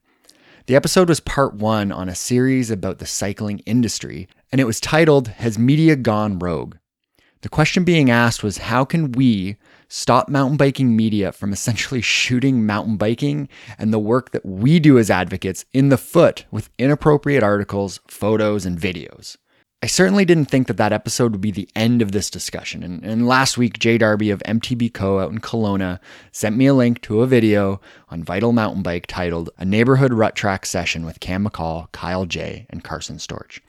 The 0.68 0.76
episode 0.76 1.10
was 1.10 1.20
part 1.20 1.54
one 1.54 1.92
on 1.92 2.10
a 2.10 2.16
series 2.16 2.72
about 2.72 3.00
the 3.00 3.06
cycling 3.06 3.60
industry, 3.60 4.28
and 4.52 4.62
it 4.62 4.66
was 4.66 4.80
titled 4.80 5.28
Has 5.28 5.60
Media 5.60 5.96
Gone 5.96 6.40
Rogue? 6.40 6.78
The 7.46 7.50
question 7.50 7.84
being 7.84 8.10
asked 8.10 8.42
was 8.42 8.58
how 8.58 8.86
can 8.86 9.12
we 9.12 9.58
stop 9.88 10.30
mountain 10.30 10.58
biking 10.58 10.96
media 10.96 11.32
from 11.32 11.54
essentially 11.54 12.02
shooting 12.22 12.66
mountain 12.66 12.98
biking 12.98 13.50
and 13.78 13.94
the 13.94 14.00
work 14.00 14.32
that 14.32 14.44
we 14.44 14.80
do 14.80 14.98
as 14.98 15.12
advocates 15.12 15.64
in 15.72 15.90
the 15.90 15.98
foot 16.00 16.46
with 16.50 16.72
inappropriate 16.80 17.44
articles, 17.44 18.00
photos, 18.08 18.66
and 18.66 18.80
videos? 18.80 19.38
I 19.84 19.86
certainly 19.86 20.26
didn't 20.26 20.46
think 20.46 20.66
that 20.66 20.78
that 20.78 20.92
episode 20.92 21.34
would 21.34 21.42
be 21.42 21.52
the 21.52 21.70
end 21.76 22.02
of 22.02 22.14
this 22.14 22.32
discussion. 22.32 22.82
And, 22.82 23.06
and, 23.06 23.28
last 23.28 23.60
week, 23.60 23.78
Jay 23.78 24.00
Darby 24.00 24.32
of 24.32 24.42
MTB 24.48 24.92
Co. 24.96 25.20
out 25.20 25.32
in 25.32 25.38
Kelowna 25.38 26.00
sent 26.32 26.58
me 26.58 26.66
a 26.66 26.74
link 26.74 27.00
to 27.02 27.22
a 27.22 27.28
video 27.28 27.80
on 28.10 28.24
Vital 28.24 28.54
Mountain 28.54 28.82
Bike 28.82 29.06
titled 29.06 29.52
A 29.60 29.66
Neighborhood 29.66 30.14
Rut 30.14 30.36
Track 30.36 30.66
Session 30.66 31.06
with 31.06 31.20
Cam 31.20 31.48
McCaul, 31.48 31.92
Kyle 31.92 32.26
J., 32.26 32.66
and 32.72 32.84
Carson 32.84 33.18
Storch. 33.18 33.60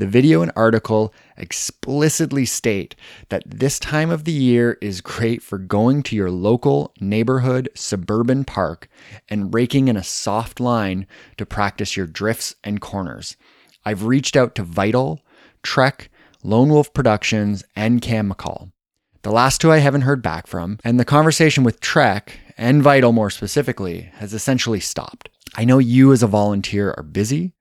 The 0.00 0.06
video 0.06 0.40
and 0.40 0.50
article 0.56 1.12
explicitly 1.36 2.46
state 2.46 2.96
that 3.28 3.42
this 3.44 3.78
time 3.78 4.08
of 4.08 4.24
the 4.24 4.32
year 4.32 4.78
is 4.80 5.02
great 5.02 5.42
for 5.42 5.58
going 5.58 6.02
to 6.04 6.16
your 6.16 6.30
local 6.30 6.94
neighborhood 7.02 7.68
suburban 7.74 8.46
park 8.46 8.88
and 9.28 9.52
raking 9.52 9.88
in 9.88 9.98
a 9.98 10.02
soft 10.02 10.58
line 10.58 11.06
to 11.36 11.44
practice 11.44 11.98
your 11.98 12.06
drifts 12.06 12.54
and 12.64 12.80
corners. 12.80 13.36
I've 13.84 14.04
reached 14.04 14.36
out 14.36 14.54
to 14.54 14.62
Vital, 14.62 15.20
Trek, 15.62 16.08
Lone 16.42 16.70
Wolf 16.70 16.94
Productions, 16.94 17.62
and 17.76 18.00
Cam 18.00 18.32
McCaul. 18.32 18.72
The 19.20 19.32
last 19.32 19.60
two 19.60 19.70
I 19.70 19.80
haven't 19.80 20.00
heard 20.08 20.22
back 20.22 20.46
from, 20.46 20.78
and 20.82 20.98
the 20.98 21.04
conversation 21.04 21.62
with 21.62 21.78
Trek, 21.78 22.40
and 22.56 22.82
Vital 22.82 23.12
more 23.12 23.28
specifically, 23.28 24.10
has 24.14 24.32
essentially 24.32 24.80
stopped. 24.80 25.28
I 25.56 25.66
know 25.66 25.76
you 25.76 26.10
as 26.10 26.22
a 26.22 26.26
volunteer 26.26 26.94
are 26.96 27.02
busy, 27.02 27.52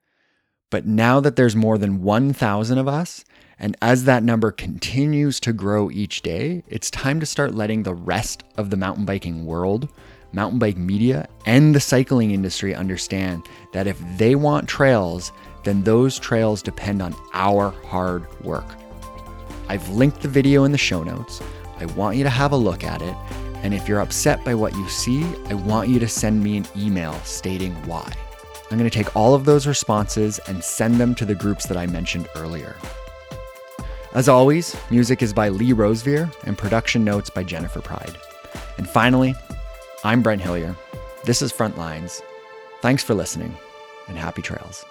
but 0.69 0.85
now 0.85 1.19
that 1.19 1.35
there's 1.35 1.55
more 1.55 1.77
than 1.77 2.01
1,000 2.01 2.77
of 2.77 2.87
us, 2.87 3.25
and 3.57 3.75
as 3.81 4.05
that 4.05 4.23
number 4.23 4.51
continues 4.51 5.39
to 5.41 5.51
grow 5.51 5.91
each 5.91 6.21
day, 6.21 6.63
it's 6.67 6.89
time 6.89 7.19
to 7.19 7.25
start 7.25 7.53
letting 7.53 7.83
the 7.83 7.93
rest 7.93 8.43
of 8.57 8.69
the 8.69 8.77
mountain 8.77 9.05
biking 9.05 9.45
world, 9.45 9.89
mountain 10.31 10.59
bike 10.59 10.77
media, 10.77 11.27
and 11.45 11.75
the 11.75 11.79
cycling 11.79 12.31
industry 12.31 12.73
understand 12.73 13.43
that 13.73 13.87
if 13.87 13.99
they 14.17 14.35
want 14.35 14.69
trails, 14.69 15.31
then 15.63 15.83
those 15.83 16.17
trails 16.17 16.61
depend 16.61 17.01
on 17.01 17.15
our 17.33 17.71
hard 17.87 18.25
work. 18.43 18.65
I've 19.67 19.89
linked 19.89 20.21
the 20.21 20.29
video 20.29 20.63
in 20.63 20.71
the 20.71 20.77
show 20.77 21.03
notes. 21.03 21.41
I 21.79 21.85
want 21.85 22.17
you 22.17 22.23
to 22.23 22.29
have 22.29 22.53
a 22.53 22.57
look 22.57 22.83
at 22.83 23.01
it. 23.01 23.15
And 23.61 23.73
if 23.73 23.87
you're 23.89 23.99
upset 23.99 24.45
by 24.45 24.55
what 24.55 24.73
you 24.75 24.87
see, 24.87 25.23
I 25.47 25.53
want 25.53 25.89
you 25.89 25.99
to 25.99 26.07
send 26.07 26.41
me 26.41 26.57
an 26.57 26.65
email 26.77 27.13
stating 27.23 27.73
why. 27.85 28.13
I'm 28.71 28.77
going 28.77 28.89
to 28.89 28.95
take 28.95 29.15
all 29.15 29.33
of 29.33 29.45
those 29.45 29.65
responses 29.65 30.39
and 30.47 30.63
send 30.63 30.95
them 30.95 31.15
to 31.15 31.25
the 31.25 31.35
groups 31.35 31.65
that 31.67 31.77
I 31.77 31.87
mentioned 31.87 32.27
earlier. 32.35 32.75
As 34.13 34.29
always, 34.29 34.75
music 34.89 35.21
is 35.21 35.33
by 35.33 35.49
Lee 35.49 35.73
Rosevere 35.73 36.31
and 36.43 36.57
production 36.57 37.03
notes 37.03 37.29
by 37.29 37.43
Jennifer 37.43 37.81
Pride. 37.81 38.15
And 38.77 38.87
finally, 38.87 39.35
I'm 40.03 40.21
Brent 40.21 40.41
Hillier. 40.41 40.75
This 41.23 41.41
is 41.41 41.51
Frontlines. 41.51 42.21
Thanks 42.81 43.03
for 43.03 43.13
listening 43.13 43.57
and 44.07 44.17
happy 44.17 44.41
trails. 44.41 44.85